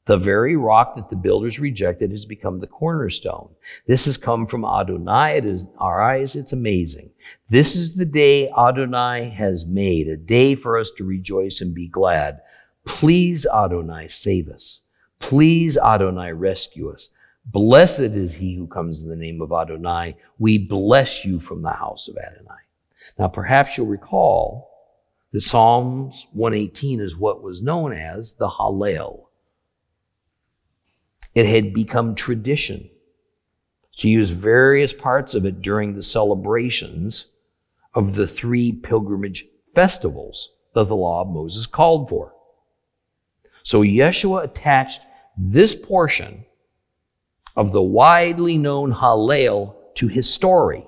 The 0.05 0.17
very 0.17 0.55
rock 0.55 0.95
that 0.95 1.09
the 1.09 1.15
builders 1.15 1.59
rejected 1.59 2.11
has 2.11 2.25
become 2.25 2.59
the 2.59 2.67
cornerstone. 2.67 3.49
This 3.87 4.05
has 4.05 4.17
come 4.17 4.45
from 4.45 4.63
Adonai. 4.63 5.37
It 5.37 5.45
is 5.45 5.65
our 5.79 5.99
eyes. 5.99 6.35
It's 6.35 6.53
amazing. 6.53 7.09
This 7.49 7.75
is 7.75 7.95
the 7.95 8.05
day 8.05 8.49
Adonai 8.51 9.29
has 9.29 9.65
made, 9.65 10.07
a 10.07 10.15
day 10.15 10.53
for 10.53 10.77
us 10.77 10.91
to 10.97 11.03
rejoice 11.03 11.59
and 11.59 11.73
be 11.73 11.87
glad. 11.87 12.41
Please, 12.85 13.47
Adonai, 13.47 14.07
save 14.07 14.47
us. 14.47 14.81
Please, 15.19 15.75
Adonai, 15.75 16.33
rescue 16.33 16.91
us. 16.91 17.09
Blessed 17.47 17.99
is 17.99 18.33
he 18.33 18.55
who 18.55 18.67
comes 18.67 19.01
in 19.01 19.09
the 19.09 19.15
name 19.15 19.41
of 19.41 19.51
Adonai. 19.51 20.17
We 20.37 20.59
bless 20.59 21.25
you 21.25 21.39
from 21.39 21.63
the 21.63 21.71
house 21.71 22.07
of 22.07 22.17
Adonai. 22.17 22.61
Now, 23.17 23.27
perhaps 23.27 23.75
you'll 23.75 23.87
recall 23.87 24.69
that 25.31 25.41
Psalms 25.41 26.27
118 26.33 26.99
is 27.01 27.17
what 27.17 27.41
was 27.41 27.63
known 27.63 27.91
as 27.91 28.33
the 28.33 28.49
Hallel. 28.49 29.24
It 31.35 31.45
had 31.45 31.73
become 31.73 32.15
tradition 32.15 32.89
to 33.97 34.09
use 34.09 34.29
various 34.29 34.93
parts 34.93 35.35
of 35.35 35.45
it 35.45 35.61
during 35.61 35.93
the 35.93 36.03
celebrations 36.03 37.27
of 37.93 38.15
the 38.15 38.25
three 38.25 38.71
pilgrimage 38.71 39.45
festivals 39.73 40.53
that 40.73 40.87
the 40.87 40.95
law 40.95 41.21
of 41.21 41.27
Moses 41.27 41.65
called 41.65 42.09
for. 42.09 42.33
So 43.63 43.81
Yeshua 43.81 44.45
attached 44.45 45.01
this 45.37 45.75
portion 45.75 46.45
of 47.55 47.73
the 47.73 47.83
widely 47.83 48.57
known 48.57 48.93
Hallel 48.93 49.75
to 49.95 50.07
his 50.07 50.31
story 50.31 50.85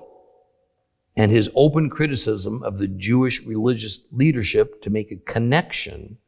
and 1.16 1.30
his 1.32 1.50
open 1.54 1.90
criticism 1.90 2.62
of 2.62 2.78
the 2.78 2.86
Jewish 2.86 3.42
religious 3.44 4.00
leadership 4.12 4.80
to 4.82 4.90
make 4.90 5.10
a 5.10 5.16
connection 5.16 6.18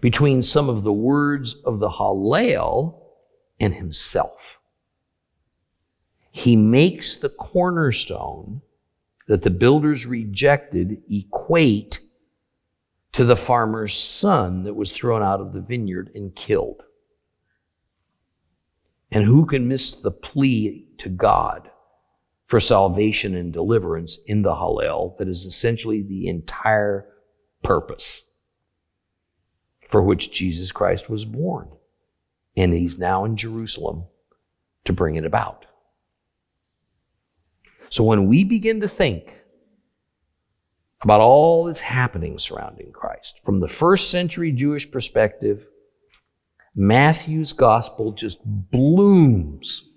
between 0.00 0.42
some 0.42 0.68
of 0.68 0.82
the 0.82 0.92
words 0.92 1.54
of 1.64 1.78
the 1.78 1.88
Hallel 1.88 3.00
and 3.64 3.74
himself. 3.74 4.58
He 6.30 6.54
makes 6.54 7.14
the 7.14 7.30
cornerstone 7.30 8.60
that 9.26 9.42
the 9.42 9.50
builders 9.50 10.04
rejected 10.04 11.02
equate 11.08 12.00
to 13.12 13.24
the 13.24 13.36
farmer's 13.36 13.96
son 13.96 14.64
that 14.64 14.74
was 14.74 14.92
thrown 14.92 15.22
out 15.22 15.40
of 15.40 15.52
the 15.52 15.60
vineyard 15.60 16.10
and 16.14 16.34
killed. 16.34 16.82
And 19.10 19.24
who 19.24 19.46
can 19.46 19.68
miss 19.68 19.92
the 19.92 20.10
plea 20.10 20.88
to 20.98 21.08
God 21.08 21.70
for 22.46 22.60
salvation 22.60 23.34
and 23.34 23.52
deliverance 23.52 24.18
in 24.26 24.42
the 24.42 24.54
Hallel 24.54 25.16
that 25.16 25.28
is 25.28 25.46
essentially 25.46 26.02
the 26.02 26.26
entire 26.26 27.06
purpose 27.62 28.28
for 29.88 30.02
which 30.02 30.32
Jesus 30.32 30.72
Christ 30.72 31.08
was 31.08 31.24
born? 31.24 31.68
And 32.56 32.72
he's 32.72 32.98
now 32.98 33.24
in 33.24 33.36
Jerusalem 33.36 34.04
to 34.84 34.92
bring 34.92 35.16
it 35.16 35.24
about. 35.24 35.66
So 37.88 38.04
when 38.04 38.26
we 38.26 38.44
begin 38.44 38.80
to 38.80 38.88
think 38.88 39.40
about 41.02 41.20
all 41.20 41.64
that's 41.64 41.80
happening 41.80 42.38
surrounding 42.38 42.92
Christ, 42.92 43.40
from 43.44 43.60
the 43.60 43.68
first 43.68 44.10
century 44.10 44.52
Jewish 44.52 44.90
perspective, 44.90 45.66
Matthew's 46.74 47.52
gospel 47.52 48.12
just 48.12 48.40
blooms 48.44 49.88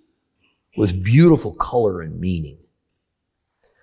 with 0.76 1.04
beautiful 1.04 1.56
color 1.56 2.02
and 2.02 2.20
meaning. 2.20 2.60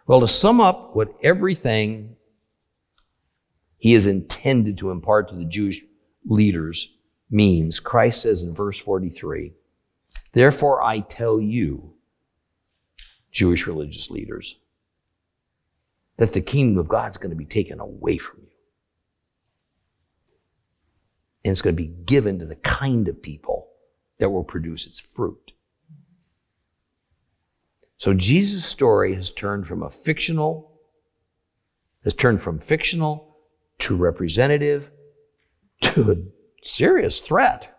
Well, 0.06 0.20
to 0.20 0.28
sum 0.28 0.60
up 0.60 0.94
what 0.94 1.14
everything 1.22 2.16
he 3.78 3.94
is 3.94 4.06
intended 4.06 4.78
to 4.78 4.90
impart 4.90 5.28
to 5.28 5.34
the 5.34 5.44
Jewish 5.44 5.82
leaders 6.24 6.93
means, 7.34 7.80
Christ 7.80 8.22
says 8.22 8.42
in 8.42 8.54
verse 8.54 8.78
43, 8.78 9.52
Therefore 10.32 10.82
I 10.82 11.00
tell 11.00 11.40
you, 11.40 11.94
Jewish 13.30 13.66
religious 13.66 14.10
leaders, 14.10 14.56
that 16.16 16.32
the 16.32 16.40
kingdom 16.40 16.78
of 16.78 16.88
God 16.88 17.10
is 17.10 17.16
going 17.16 17.30
to 17.30 17.36
be 17.36 17.44
taken 17.44 17.80
away 17.80 18.18
from 18.18 18.40
you. 18.42 18.48
And 21.44 21.52
it's 21.52 21.60
going 21.60 21.76
to 21.76 21.82
be 21.82 21.88
given 21.88 22.38
to 22.38 22.46
the 22.46 22.54
kind 22.56 23.08
of 23.08 23.20
people 23.20 23.68
that 24.18 24.30
will 24.30 24.44
produce 24.44 24.86
its 24.86 25.00
fruit. 25.00 25.52
So 27.96 28.14
Jesus' 28.14 28.64
story 28.64 29.14
has 29.14 29.30
turned 29.30 29.66
from 29.66 29.82
a 29.82 29.90
fictional, 29.90 30.78
has 32.04 32.14
turned 32.14 32.40
from 32.40 32.60
fictional 32.60 33.36
to 33.80 33.96
representative 33.96 34.90
to 35.80 36.32
serious 36.64 37.20
threat. 37.20 37.70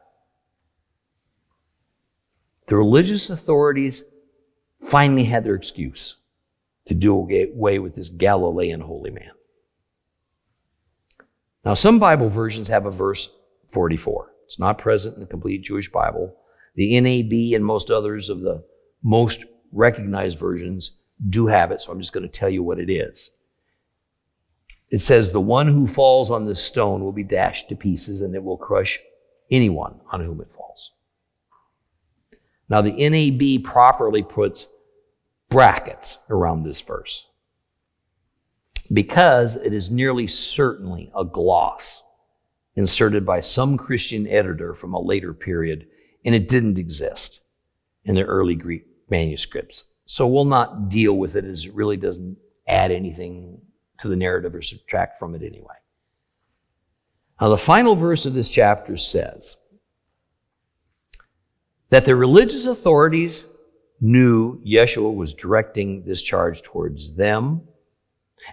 The 2.68 2.76
religious 2.76 3.30
authorities 3.30 4.04
finally 4.82 5.26
had 5.26 5.44
their 5.44 5.56
excuse 5.56 6.18
to 6.88 6.94
do 6.94 7.16
away 7.16 7.80
with 7.80 7.96
this 7.96 8.10
Galilean 8.10 8.82
holy 8.82 9.12
man. 9.12 9.32
Now, 11.64 11.74
some 11.74 11.98
Bible 11.98 12.30
versions 12.30 12.68
have 12.68 12.86
a 12.86 12.92
verse 12.92 13.36
44. 13.70 14.32
It's 14.46 14.60
not 14.60 14.78
present 14.78 15.16
in 15.16 15.22
the 15.22 15.26
complete 15.26 15.64
Jewish 15.64 15.92
Bible. 15.92 16.36
The 16.76 17.00
NAB 17.02 17.56
and 17.56 17.66
most 17.66 17.90
others 17.90 18.30
of 18.30 18.42
the 18.42 18.64
most 19.04 19.46
recognized 19.72 20.38
versions 20.38 21.00
do 21.30 21.48
have 21.48 21.72
it, 21.72 21.82
so 21.82 21.92
I'm 21.92 22.00
just 22.00 22.14
going 22.14 22.30
to 22.30 22.30
tell 22.30 22.50
you 22.50 22.62
what 22.62 22.80
it 22.80 22.92
is. 22.92 23.32
It 24.90 25.02
says, 25.02 25.32
The 25.32 25.42
one 25.42 25.68
who 25.68 25.88
falls 25.88 26.32
on 26.32 26.46
this 26.46 26.64
stone 26.64 27.04
will 27.04 27.12
be 27.12 27.24
dashed 27.24 27.70
to 27.70 27.76
pieces, 27.76 28.22
and 28.22 28.36
it 28.36 28.44
will 28.44 28.58
crush 28.58 29.00
anyone 29.52 30.00
on 30.12 30.22
whom 30.22 30.42
it 30.42 30.52
falls. 30.52 30.92
Now, 32.70 32.82
the 32.82 32.92
NAB 32.92 33.64
properly 33.64 34.24
puts 34.24 34.68
brackets 35.50 36.18
around 36.30 36.64
this 36.64 36.82
verse 36.82 37.28
because 38.92 39.56
it 39.56 39.74
is 39.74 39.90
nearly 39.90 40.28
certainly 40.28 41.12
a 41.16 41.24
gloss 41.24 42.04
inserted 42.76 43.26
by 43.26 43.40
some 43.40 43.78
Christian 43.78 44.28
editor 44.28 44.74
from 44.74 44.94
a 44.94 45.02
later 45.02 45.34
period, 45.34 45.88
and 46.24 46.36
it 46.36 46.48
didn't 46.48 46.78
exist 46.78 47.40
in 48.04 48.16
the 48.16 48.24
early 48.24 48.56
Greek 48.56 48.86
manuscripts. 49.10 49.86
So 50.06 50.28
we'll 50.28 50.46
not 50.46 50.90
deal 50.90 51.14
with 51.14 51.36
it 51.36 51.46
as 51.46 51.66
it 51.66 51.74
really 51.74 51.98
doesn't 51.98 52.38
add 52.68 52.92
anything 52.92 53.62
to 54.00 54.08
the 54.08 54.16
narrative 54.16 54.56
or 54.56 54.62
subtract 54.62 55.20
from 55.20 55.36
it 55.36 55.44
anyway. 55.44 55.76
Now, 57.40 57.50
the 57.50 57.58
final 57.58 57.96
verse 57.96 58.26
of 58.26 58.34
this 58.34 58.50
chapter 58.50 58.96
says 58.98 59.58
that 61.90 62.06
the 62.06 62.16
religious 62.16 62.66
authorities 62.66 63.46
knew 64.00 64.62
Yeshua 64.66 65.14
was 65.14 65.34
directing 65.34 66.04
this 66.04 66.22
charge 66.22 66.62
towards 66.62 67.16
them, 67.16 67.62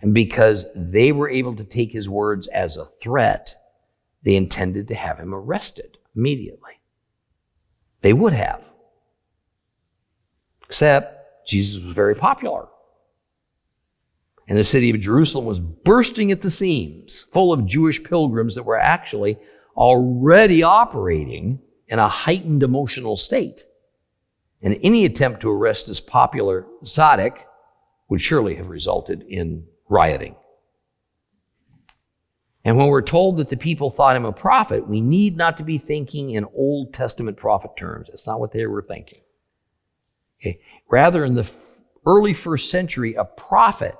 and 0.01 0.15
because 0.15 0.67
they 0.75 1.13
were 1.13 1.29
able 1.29 1.55
to 1.57 1.65
take 1.65 1.93
his 1.93 2.09
words 2.09 2.49
as 2.49 2.77
a 2.77 2.87
threat, 2.87 3.55
they 4.23 4.37
intended 4.37 4.89
to 4.89 4.95
have 4.95 5.19
him 5.19 5.35
arrested 5.35 5.99
immediately. 6.17 6.81
They 8.01 8.13
would 8.13 8.33
have. 8.33 8.69
Except 10.67 11.47
Jesus 11.47 11.85
was 11.85 11.95
very 11.95 12.15
popular. 12.15 12.67
And 14.53 14.59
the 14.59 14.65
city 14.65 14.91
of 14.91 15.01
Jerusalem 15.01 15.47
was 15.47 15.61
bursting 15.61 16.31
at 16.31 16.43
the 16.43 16.51
seams, 16.51 17.23
full 17.23 17.55
of 17.55 17.65
Jewish 17.65 18.05
pilgrims 18.05 18.55
that 18.57 18.65
were 18.65 18.79
actually 18.79 19.39
already 19.79 20.63
operating 20.63 21.59
in 21.89 21.99
a 21.99 22.07
heightened 22.07 22.63
emotional 22.63 23.17
state. 23.17 23.65
And 24.61 24.79
any 24.83 25.07
attempt 25.07 25.41
to 25.41 25.51
arrest 25.51 25.87
this 25.87 26.03
popular 26.03 26.67
tzaddik 26.85 27.39
would 28.11 28.21
surely 28.21 28.57
have 28.57 28.69
resulted 28.69 29.23
in 29.23 29.65
rioting. 29.89 30.37
And 32.63 32.77
when 32.77 32.89
we're 32.89 33.01
told 33.01 33.39
that 33.39 33.49
the 33.49 33.57
people 33.57 33.91
thought 33.91 34.17
him 34.17 34.27
a 34.27 34.33
prophet, 34.33 34.87
we 34.87 35.01
need 35.01 35.35
not 35.35 35.57
to 35.57 35.65
be 35.65 35.79
thinking 35.79 36.29
in 36.29 36.45
Old 36.55 36.93
Testament 36.93 37.39
prophet 37.39 37.71
terms. 37.79 38.09
That's 38.09 38.27
not 38.27 38.39
what 38.39 38.53
they 38.53 38.67
were 38.67 38.83
thinking. 38.83 39.23
Okay. 40.43 40.61
Rather, 40.91 41.25
in 41.25 41.37
the 41.37 41.51
early 42.05 42.35
first 42.35 42.71
century, 42.71 43.15
a 43.15 43.25
prophet 43.25 43.97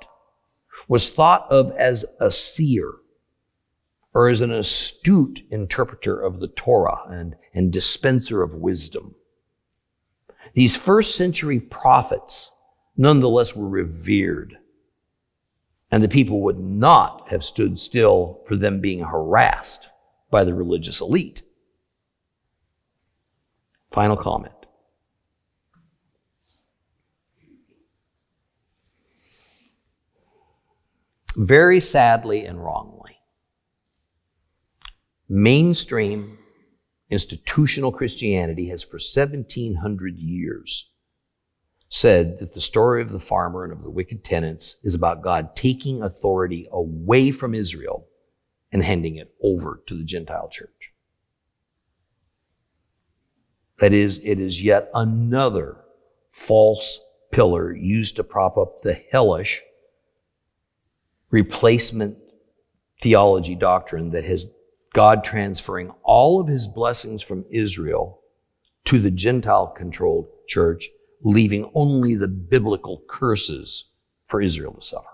was 0.87 1.09
thought 1.09 1.49
of 1.49 1.71
as 1.77 2.05
a 2.19 2.31
seer 2.31 2.93
or 4.13 4.29
as 4.29 4.41
an 4.41 4.51
astute 4.51 5.41
interpreter 5.49 6.19
of 6.19 6.39
the 6.39 6.47
Torah 6.47 7.03
and, 7.09 7.35
and 7.53 7.71
dispenser 7.71 8.43
of 8.43 8.53
wisdom. 8.53 9.15
These 10.53 10.75
first 10.75 11.15
century 11.15 11.59
prophets 11.59 12.51
nonetheless 12.95 13.55
were 13.55 13.67
revered. 13.67 14.57
And 15.91 16.03
the 16.03 16.09
people 16.09 16.41
would 16.41 16.59
not 16.59 17.27
have 17.29 17.43
stood 17.43 17.79
still 17.79 18.41
for 18.45 18.55
them 18.55 18.81
being 18.81 18.99
harassed 18.99 19.89
by 20.31 20.43
the 20.43 20.53
religious 20.53 21.01
elite. 21.01 21.43
Final 23.91 24.17
comment. 24.17 24.62
Very 31.35 31.81
sadly 31.81 32.45
and 32.45 32.63
wrongly, 32.63 33.17
mainstream 35.27 36.37
institutional 37.09 37.91
Christianity 37.91 38.69
has 38.69 38.83
for 38.83 38.97
1700 38.97 40.17
years 40.17 40.91
said 41.89 42.39
that 42.39 42.53
the 42.53 42.61
story 42.61 43.01
of 43.01 43.11
the 43.11 43.19
farmer 43.19 43.63
and 43.63 43.71
of 43.71 43.83
the 43.83 43.89
wicked 43.89 44.23
tenants 44.23 44.77
is 44.83 44.95
about 44.95 45.21
God 45.21 45.55
taking 45.55 46.01
authority 46.01 46.67
away 46.71 47.31
from 47.31 47.53
Israel 47.53 48.07
and 48.71 48.83
handing 48.83 49.15
it 49.15 49.33
over 49.43 49.81
to 49.87 49.95
the 49.95 50.03
Gentile 50.03 50.49
church. 50.49 50.93
That 53.79 53.93
is, 53.93 54.19
it 54.23 54.39
is 54.39 54.63
yet 54.63 54.89
another 54.93 55.77
false 56.31 56.99
pillar 57.31 57.75
used 57.75 58.15
to 58.15 58.23
prop 58.23 58.57
up 58.57 58.81
the 58.81 58.99
hellish 59.11 59.61
replacement 61.33 62.15
theology 63.01 63.55
doctrine 63.55 64.11
that 64.11 64.23
has 64.23 64.45
God 64.93 65.23
transferring 65.23 65.91
all 66.03 66.39
of 66.39 66.47
his 66.47 66.67
blessings 66.67 67.23
from 67.23 67.43
Israel 67.49 68.21
to 68.85 68.99
the 68.99 69.09
Gentile 69.09 69.67
controlled 69.67 70.27
church, 70.47 70.87
leaving 71.23 71.71
only 71.73 72.13
the 72.13 72.27
biblical 72.27 73.01
curses 73.09 73.89
for 74.27 74.43
Israel 74.43 74.73
to 74.73 74.81
suffer. 74.83 75.07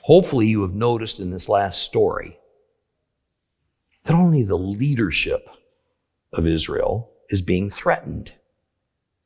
Hopefully, 0.00 0.46
you 0.46 0.62
have 0.62 0.74
noticed 0.74 1.20
in 1.20 1.30
this 1.30 1.48
last 1.48 1.82
story 1.82 2.38
that 4.04 4.14
only 4.14 4.42
the 4.42 4.56
leadership 4.56 5.46
of 6.32 6.46
Israel 6.46 7.10
is 7.28 7.42
being 7.42 7.68
threatened 7.68 8.32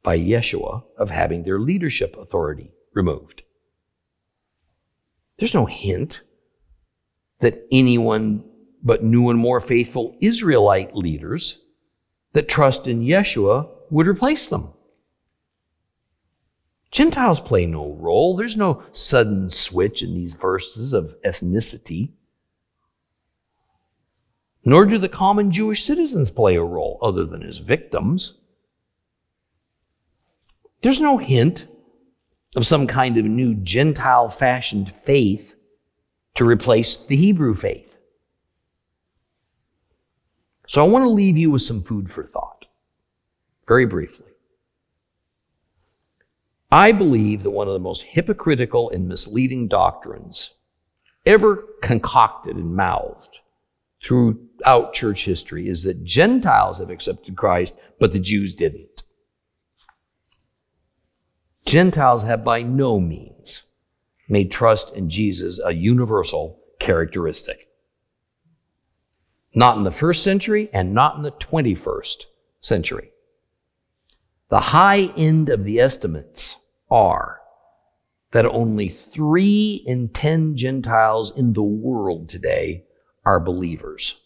by 0.03 0.19
Yeshua 0.19 0.83
of 0.97 1.11
having 1.11 1.45
their 1.45 1.61
leadership 1.61 2.17
authority 2.17 2.73
removed. 2.99 3.43
There's 5.39 5.55
no 5.55 5.67
hint 5.67 6.21
that 7.39 7.65
anyone 7.71 8.45
but 8.83 9.05
new 9.05 9.31
and 9.31 9.39
more 9.39 9.61
faithful 9.61 10.17
Israelite 10.21 10.95
leaders 10.95 11.61
that 12.33 12.49
trust 12.49 12.87
in 12.89 13.01
Yeshua 13.01 13.69
would 13.91 14.09
replace 14.09 14.49
them. 14.49 14.69
Gentiles 16.91 17.41
play 17.41 17.67
no 17.67 17.93
role. 17.93 18.37
There's 18.37 18.57
no 18.57 18.83
sudden 18.93 19.49
switch 19.49 20.03
in 20.03 20.15
these 20.15 20.33
verses 20.33 20.93
of 20.93 21.15
ethnicity. 21.25 22.11
Nor 24.65 24.87
do 24.87 24.99
the 24.99 25.09
common 25.09 25.53
Jewish 25.53 25.85
citizens 25.85 26.31
play 26.31 26.57
a 26.57 26.63
role 26.63 26.99
other 27.01 27.25
than 27.25 27.43
as 27.45 27.59
victims. 27.59 28.39
There's 30.83 31.01
no 31.01 31.19
hint 31.19 31.69
of 32.57 32.67
some 32.67 32.87
kind 32.87 33.19
of 33.19 33.25
new 33.25 33.55
Gentile 33.55 34.29
fashioned 34.29 34.93
faith 34.93 35.55
to 36.35 36.45
replace 36.45 36.97
the 36.97 37.17
Hebrew 37.17 37.55
faith. 37.55 37.97
So 40.67 40.85
I 40.85 40.89
want 40.89 41.05
to 41.05 41.11
leave 41.11 41.37
you 41.37 41.51
with 41.51 41.63
some 41.63 41.83
food 41.83 42.11
for 42.11 42.25
thought, 42.25 42.67
very 43.67 43.87
briefly. 43.87 44.27
I 46.71 46.93
believe 46.93 47.43
that 47.43 47.51
one 47.51 47.67
of 47.67 47.73
the 47.73 47.81
most 47.81 48.03
hypocritical 48.03 48.91
and 48.91 49.09
misleading 49.09 49.69
doctrines 49.69 50.55
ever 51.25 51.65
concocted 51.83 52.57
and 52.57 52.77
mouthed 52.77 53.39
throughout 54.05 54.93
church 54.93 55.25
history 55.25 55.69
is 55.69 55.83
that 55.83 56.05
Gentiles 56.05 56.79
have 56.79 56.91
accepted 56.91 57.37
Christ, 57.37 57.75
but 57.99 58.13
the 58.13 58.19
Jews 58.19 58.55
didn't. 58.55 59.03
Gentiles 61.69 62.23
have 62.23 62.45
by 62.45 62.63
no 62.63 62.99
means 62.99 63.65
made 64.27 64.51
trust 64.51 64.97
in 64.97 65.11
Jesus 65.11 65.61
a 65.63 65.75
universal 65.75 66.59
characteristic. 66.81 67.69
Not 69.55 69.77
in 69.77 69.85
the 69.85 69.91
first 69.91 70.25
century 70.25 70.71
and 70.73 70.95
not 70.95 71.17
in 71.17 71.23
the 71.23 71.31
21st 71.31 72.25
century. 72.63 73.11
The 74.49 74.61
high 74.61 75.13
end 75.19 75.51
of 75.51 75.65
the 75.65 75.79
estimates 75.79 76.57
are 76.91 77.43
that 78.31 78.47
only 78.47 78.89
three 78.89 79.83
in 79.87 80.09
10 80.09 80.57
Gentiles 80.57 81.37
in 81.37 81.53
the 81.53 81.63
world 81.63 82.31
today 82.31 82.85
are 83.27 83.41
believers, 83.41 84.23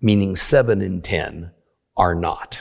meaning 0.00 0.34
seven 0.34 0.80
in 0.80 1.02
10 1.02 1.50
are 1.94 2.14
not. 2.14 2.60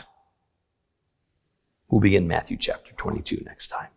We'll 1.90 2.02
begin 2.02 2.28
Matthew 2.28 2.58
chapter 2.58 2.92
22 2.94 3.44
next 3.46 3.70
time. 3.70 3.88